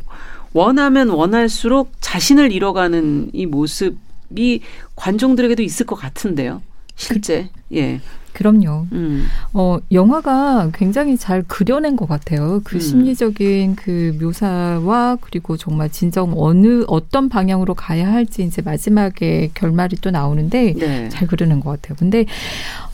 [0.51, 4.61] 원하면 원할수록 자신을 잃어가는 이 모습이
[4.95, 6.63] 관중들에게도 있을 것 같은데요.
[6.95, 7.49] 실제.
[7.69, 8.01] 그, 예.
[8.37, 8.85] 그럼요.
[8.91, 9.25] 음.
[9.53, 12.61] 어, 영화가 굉장히 잘 그려낸 것 같아요.
[12.63, 12.79] 그 음.
[12.79, 20.11] 심리적인 그 묘사와 그리고 정말 진정 어느 어떤 방향으로 가야 할지 이제 마지막에 결말이 또
[20.11, 21.09] 나오는데 네.
[21.09, 21.95] 잘 그려낸 것 같아요.
[21.97, 22.25] 근데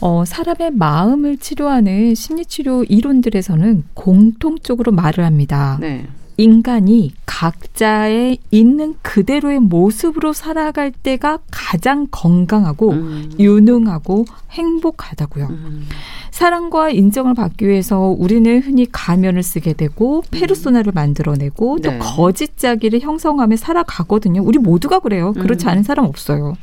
[0.00, 5.76] 어, 사람의 마음을 치료하는 심리치료 이론들에서는 공통적으로 말을 합니다.
[5.78, 6.06] 네.
[6.36, 13.32] 인간이 각자의 있는 그대로의 모습으로 살아갈 때가 가장 건강하고 음.
[13.38, 15.46] 유능하고 행복하다고요.
[15.46, 15.88] 음.
[16.30, 21.98] 사랑과 인정을 받기 위해서 우리는 흔히 가면을 쓰게 되고 페르소나를 만들어내고 또 네.
[21.98, 24.42] 거짓 자기를 형성하며 살아가거든요.
[24.42, 25.32] 우리 모두가 그래요.
[25.32, 25.70] 그렇지 음.
[25.70, 26.56] 않은 사람 없어요.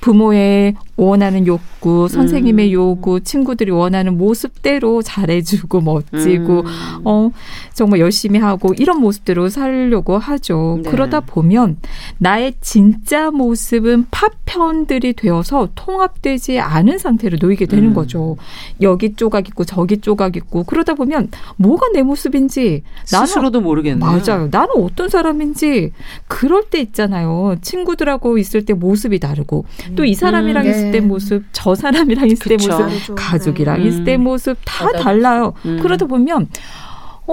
[0.00, 0.74] 부모의
[1.04, 2.72] 원하는 욕구, 선생님의 음.
[2.72, 6.66] 요구, 친구들이 원하는 모습대로 잘해주고 멋지고 음.
[7.04, 7.30] 어
[7.72, 10.80] 정말 열심히 하고 이런 모습대로 살려고 하죠.
[10.84, 10.90] 네.
[10.90, 11.78] 그러다 보면
[12.18, 17.94] 나의 진짜 모습은 파편들이 되어서 통합되지 않은 상태로 놓이게 되는 음.
[17.94, 18.36] 거죠.
[18.82, 24.04] 여기 조각 있고 저기 조각 있고 그러다 보면 뭐가 내 모습인지 스스로도 모르겠네요.
[24.10, 24.48] 맞아요.
[24.50, 25.92] 나는 어떤 사람인지
[26.26, 27.56] 그럴 때 있잖아요.
[27.62, 29.64] 친구들하고 있을 때 모습이 다르고
[29.96, 30.89] 또 이 사람이랑 음, 네.
[30.90, 32.76] 있을 때 모습, 저 사람이랑 있을 그쵸.
[32.76, 33.86] 때 모습, 가족이랑 음.
[33.86, 35.54] 있을 때 모습 다 달라요.
[35.64, 35.78] 음.
[35.80, 36.48] 그러다 보면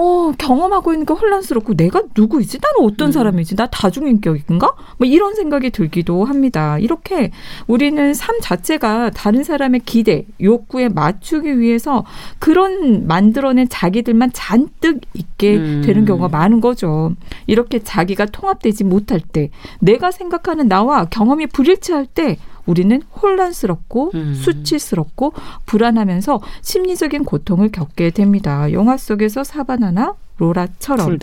[0.00, 2.60] 어, 경험하고 있는 게 혼란스럽고 내가 누구이지?
[2.62, 3.12] 나는 어떤 음.
[3.12, 3.56] 사람이지?
[3.56, 4.76] 나 다중인격인가?
[4.96, 6.78] 뭐 이런 생각이 들기도 합니다.
[6.78, 7.32] 이렇게
[7.66, 12.04] 우리는 삶 자체가 다른 사람의 기대, 욕구에 맞추기 위해서
[12.38, 15.82] 그런 만들어낸 자기들만 잔뜩 있게 음.
[15.84, 17.14] 되는 경우가 많은 거죠.
[17.48, 19.50] 이렇게 자기가 통합되지 못할 때,
[19.80, 22.38] 내가 생각하는 나와 경험이 불일치할 때
[22.68, 24.34] 우리는 혼란스럽고 음.
[24.34, 25.32] 수치스럽고
[25.64, 28.70] 불안하면서 심리적인 고통을 겪게 됩니다.
[28.72, 31.18] 영화 속에서 사바나나 로라처럼.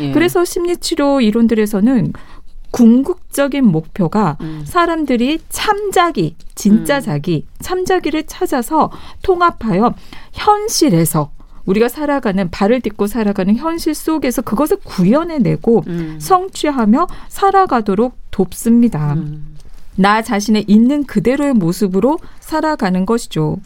[0.00, 0.12] 예.
[0.12, 2.12] 그래서 심리치료 이론들에서는
[2.72, 4.62] 궁극적인 목표가 음.
[4.66, 7.00] 사람들이 참자기, 진짜 음.
[7.00, 8.90] 자기, 참자기를 찾아서
[9.22, 9.94] 통합하여
[10.32, 11.30] 현실에서
[11.64, 16.18] 우리가 살아가는 발을 딛고 살아가는 현실 속에서 그것을 구현해내고 음.
[16.18, 19.14] 성취하며 살아가도록 돕습니다.
[19.14, 19.47] 음.
[19.98, 23.58] 나 자신의 있는 그대로의 모습으로 살아가는 것이죠.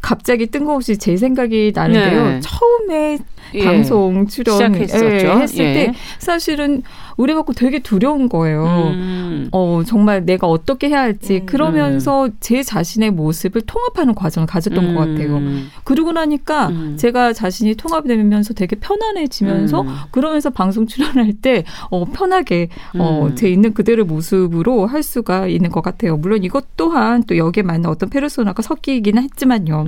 [0.00, 2.24] 갑자기 뜬금없이 제 생각이 나는데요.
[2.24, 2.40] 네.
[2.40, 3.18] 처음에
[3.54, 3.64] 예.
[3.64, 5.06] 방송 출연했었죠.
[5.06, 5.72] 예, 했을 예.
[5.72, 6.82] 때 사실은
[7.16, 8.64] 우리 갖고 되게 두려운 거예요.
[8.92, 9.48] 음.
[9.52, 11.40] 어, 정말 내가 어떻게 해야 할지.
[11.42, 11.46] 음.
[11.46, 14.94] 그러면서 제 자신의 모습을 통합하는 과정을 가졌던 음.
[14.94, 15.40] 것 같아요.
[15.84, 16.96] 그러고 나니까 음.
[16.98, 19.88] 제가 자신이 통합이 되면서 되게 편안해지면서 음.
[20.10, 22.68] 그러면서 방송 출연할 때 어, 편하게
[22.98, 23.36] 어, 음.
[23.36, 26.16] 제 있는 그대로의 모습으로 할 수가 있는 것 같아요.
[26.16, 29.86] 물론 이것 또한 또 여기에 맞는 어떤 페르소나가 섞이기는 했지만요.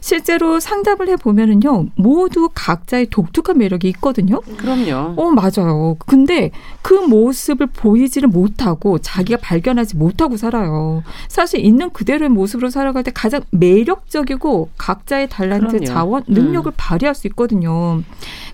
[0.00, 4.40] 실제로 상담을 해 보면은요, 모두 각 자의 독특한 매력이 있거든요.
[4.56, 5.14] 그럼요.
[5.20, 5.96] 어, 맞아요.
[6.06, 6.50] 근데
[6.82, 11.02] 그 모습을 보이지를 못하고 자기가 발견하지 못하고 살아요.
[11.28, 15.84] 사실 있는 그대로의 모습으로 살아갈 때 가장 매력적이고 각자의 달란트, 그럼요.
[15.84, 16.74] 자원, 능력을 음.
[16.76, 18.02] 발휘할 수 있거든요.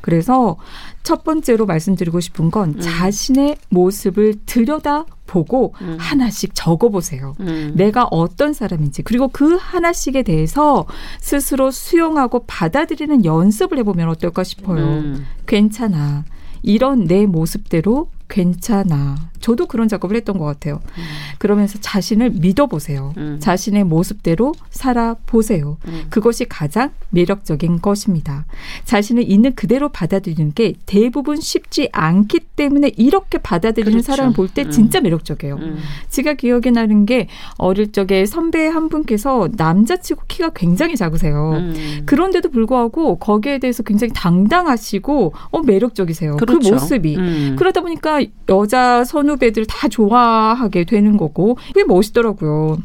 [0.01, 0.57] 그래서
[1.03, 2.81] 첫 번째로 말씀드리고 싶은 건 음.
[2.81, 5.97] 자신의 모습을 들여다 보고 음.
[5.99, 7.35] 하나씩 적어보세요.
[7.41, 7.73] 음.
[7.75, 10.87] 내가 어떤 사람인지 그리고 그 하나씩에 대해서
[11.21, 14.85] 스스로 수용하고 받아들이는 연습을 해보면 어떨까 싶어요.
[14.85, 15.27] 음.
[15.47, 16.25] 괜찮아.
[16.63, 19.17] 이런 내 모습대로 괜찮아.
[19.41, 20.81] 저도 그런 작업을 했던 것 같아요.
[20.99, 21.03] 음.
[21.39, 23.13] 그러면서 자신을 믿어보세요.
[23.17, 23.37] 음.
[23.41, 25.77] 자신의 모습대로 살아보세요.
[25.87, 26.07] 음.
[26.11, 28.45] 그것이 가장 매력적인 것입니다.
[28.85, 34.07] 자신을 있는 그대로 받아들이는 게 대부분 쉽지 않기 때문에 이렇게 받아들이는 그렇죠.
[34.07, 34.71] 사람을 볼때 음.
[34.71, 35.57] 진짜 매력적이에요.
[35.57, 35.79] 음.
[36.09, 41.53] 제가 기억에 나는 게 어릴 적에 선배 한 분께서 남자치고 키가 굉장히 작으세요.
[41.53, 42.03] 음.
[42.07, 46.37] 그런데도 불구하고 거기에 대해서 굉장히 당당하시고 어, 매력적이세요.
[46.37, 46.71] 그 그렇죠.
[46.71, 47.17] 그 모습이.
[47.57, 48.16] 그러다 보니까
[48.49, 52.79] 여자 선후배들 다 좋아하게 되는 거고 그게 멋있더라고요.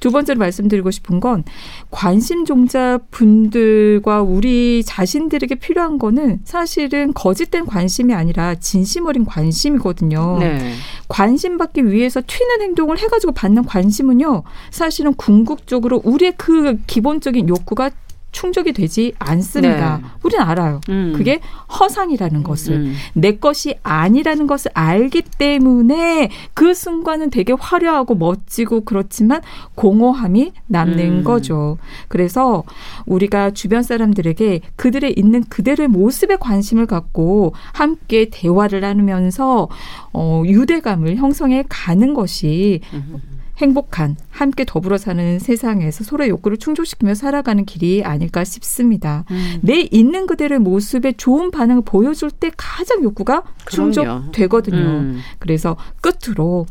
[0.00, 1.44] 두 번째로 말씀드리고 싶은 건
[1.90, 10.38] 관심 종자 분들과 우리 자신들에게 필요한 거는 사실은 거짓된 관심이 아니라 진심 어린 관심이거든요.
[10.40, 10.72] 네.
[11.08, 17.90] 관심 받기 위해서 튀는 행동을 해가지고 받는 관심은요, 사실은 궁극적으로 우리의 그 기본적인 욕구가
[18.32, 19.98] 충족이 되지 않습니다.
[20.02, 20.08] 네.
[20.22, 20.80] 우리는 알아요.
[20.88, 21.12] 음.
[21.16, 21.40] 그게
[21.78, 22.94] 허상이라는 것을 음.
[23.14, 29.42] 내 것이 아니라는 것을 알기 때문에 그 순간은 되게 화려하고 멋지고 그렇지만
[29.74, 31.24] 공허함이 남는 음.
[31.24, 31.78] 거죠.
[32.08, 32.64] 그래서
[33.06, 39.68] 우리가 주변 사람들에게 그들의 있는 그대로의 모습에 관심을 갖고 함께 대화를 나누면서
[40.12, 43.20] 어, 유대감을 형성해 가는 것이 음.
[43.60, 49.24] 행복한 함께 더불어 사는 세상에서 서로의 욕구를 충족시키며 살아가는 길이 아닐까 싶습니다.
[49.30, 49.58] 음.
[49.62, 54.78] 내 있는 그대로의 모습에 좋은 반응을 보여줄 때 가장 욕구가 충족되거든요.
[54.78, 55.20] 음.
[55.38, 56.66] 그래서 끝으로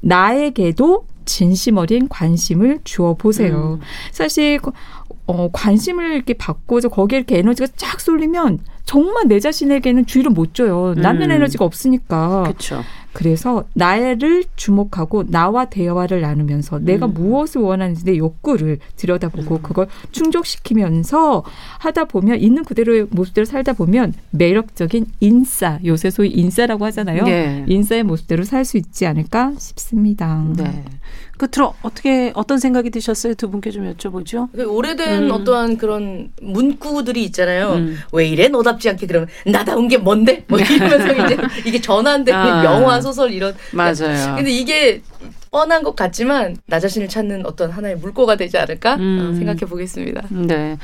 [0.00, 3.78] 나에게도 진심 어린 관심을 주어 보세요.
[3.80, 3.84] 음.
[4.10, 4.58] 사실
[5.26, 8.60] 어, 관심을 이렇게 받고 거기에 이렇게 에너지가 쫙 쏠리면
[8.90, 10.94] 정말 내 자신에게는 주의를 못 줘요.
[10.96, 11.36] 남는 음.
[11.36, 12.42] 에너지가 없으니까.
[12.42, 12.82] 그렇죠.
[13.12, 16.84] 그래서 나를 주목하고 나와 대화를 나누면서 음.
[16.86, 19.62] 내가 무엇을 원하는지 내 욕구를 들여다보고 음.
[19.62, 21.44] 그걸 충족시키면서
[21.78, 27.22] 하다 보면 있는 그대로의 모습대로 살다 보면 매력적인 인싸 요새 소위 인싸라고 하잖아요.
[27.22, 27.64] 네.
[27.68, 30.44] 인싸의 모습대로 살 수 있지 않을까 싶습니다.
[30.56, 30.84] 네.
[31.40, 33.32] 끝으로 어떻게 어떤 생각이 드셨어요?
[33.32, 34.48] 두 분께 좀 여쭤보죠.
[34.52, 35.30] 그 오래된 음.
[35.30, 37.72] 어떠한 그런 문구들이 있잖아요.
[37.72, 37.98] 음.
[38.12, 40.44] 왜 이래 너답지 않게 그러면 나다운 게 뭔데?
[40.48, 42.64] 뭐 이러면서 이제 이게 전환되는 아.
[42.64, 43.54] 영화 소설 이런.
[43.72, 44.36] 맞아요.
[44.36, 45.00] 근데 이게
[45.50, 49.34] 뻔한 것 같지만 나 자신을 찾는 어떤 하나의 물꼬가 되지 않을까 음.
[49.34, 50.28] 생각해 보겠습니다.
[50.28, 50.76] 네,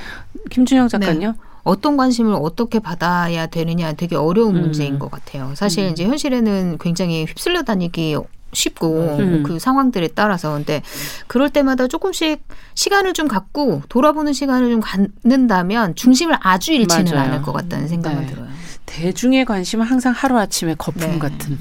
[0.48, 1.32] 김준영 작가는요.
[1.32, 1.45] 네.
[1.66, 4.60] 어떤 관심을 어떻게 받아야 되느냐 되게 어려운 음.
[4.62, 5.52] 문제인 것 같아요.
[5.56, 5.90] 사실 음.
[5.90, 8.16] 이제 현실에는 굉장히 휩쓸려 다니기
[8.52, 9.42] 쉽고 음.
[9.42, 10.80] 그 상황들에 따라서 근데
[11.26, 12.40] 그럴 때마다 조금씩
[12.74, 17.32] 시간을 좀 갖고 돌아보는 시간을 좀 갖는다면 중심을 아주 잃지는 맞아요.
[17.32, 18.26] 않을 것 같다는 생각은 네.
[18.26, 18.48] 들어요.
[18.86, 21.18] 대중의 관심은 항상 하루 아침에 거품 네.
[21.18, 21.58] 같은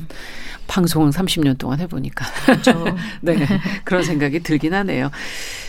[0.67, 2.25] 방송은 30년 동안 해보니까.
[2.45, 2.85] 그렇죠.
[3.21, 3.35] 네.
[3.83, 5.11] 그런 생각이 들긴 하네요.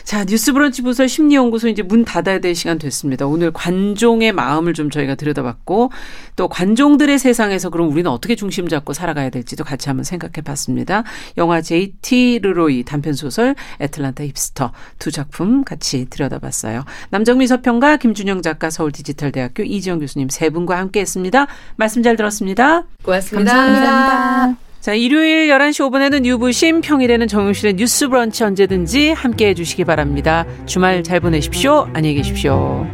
[0.04, 3.26] 자, 뉴스 브런치 부설 심리연구소 이제 문 닫아야 될 시간 됐습니다.
[3.26, 5.90] 오늘 관종의 마음을 좀 저희가 들여다봤고
[6.36, 11.02] 또 관종들의 세상에서 그럼 우리는 어떻게 중심 잡고 살아가야 될지도 같이 한번 생각해 봤습니다.
[11.36, 16.84] 영화 JT 르로이 단편소설 애틀란타 힙스터 두 작품 같이 들여다봤어요.
[17.10, 21.46] 남정미 서평가 김준영 작가 서울 디지털대학교 이지영 교수님 세 분과 함께 했습니다.
[21.76, 22.84] 말씀 잘 들었습니다.
[23.02, 23.52] 고맙습니다.
[23.52, 24.65] 감사합니다.
[24.80, 30.46] 자, 일요일 11시 5분에는 유부심, 평일에는 정용실의 뉴스 브런치 언제든지 함께 해주시기 바랍니다.
[30.66, 31.88] 주말 잘 보내십시오.
[31.92, 32.86] 안녕히 계십시오.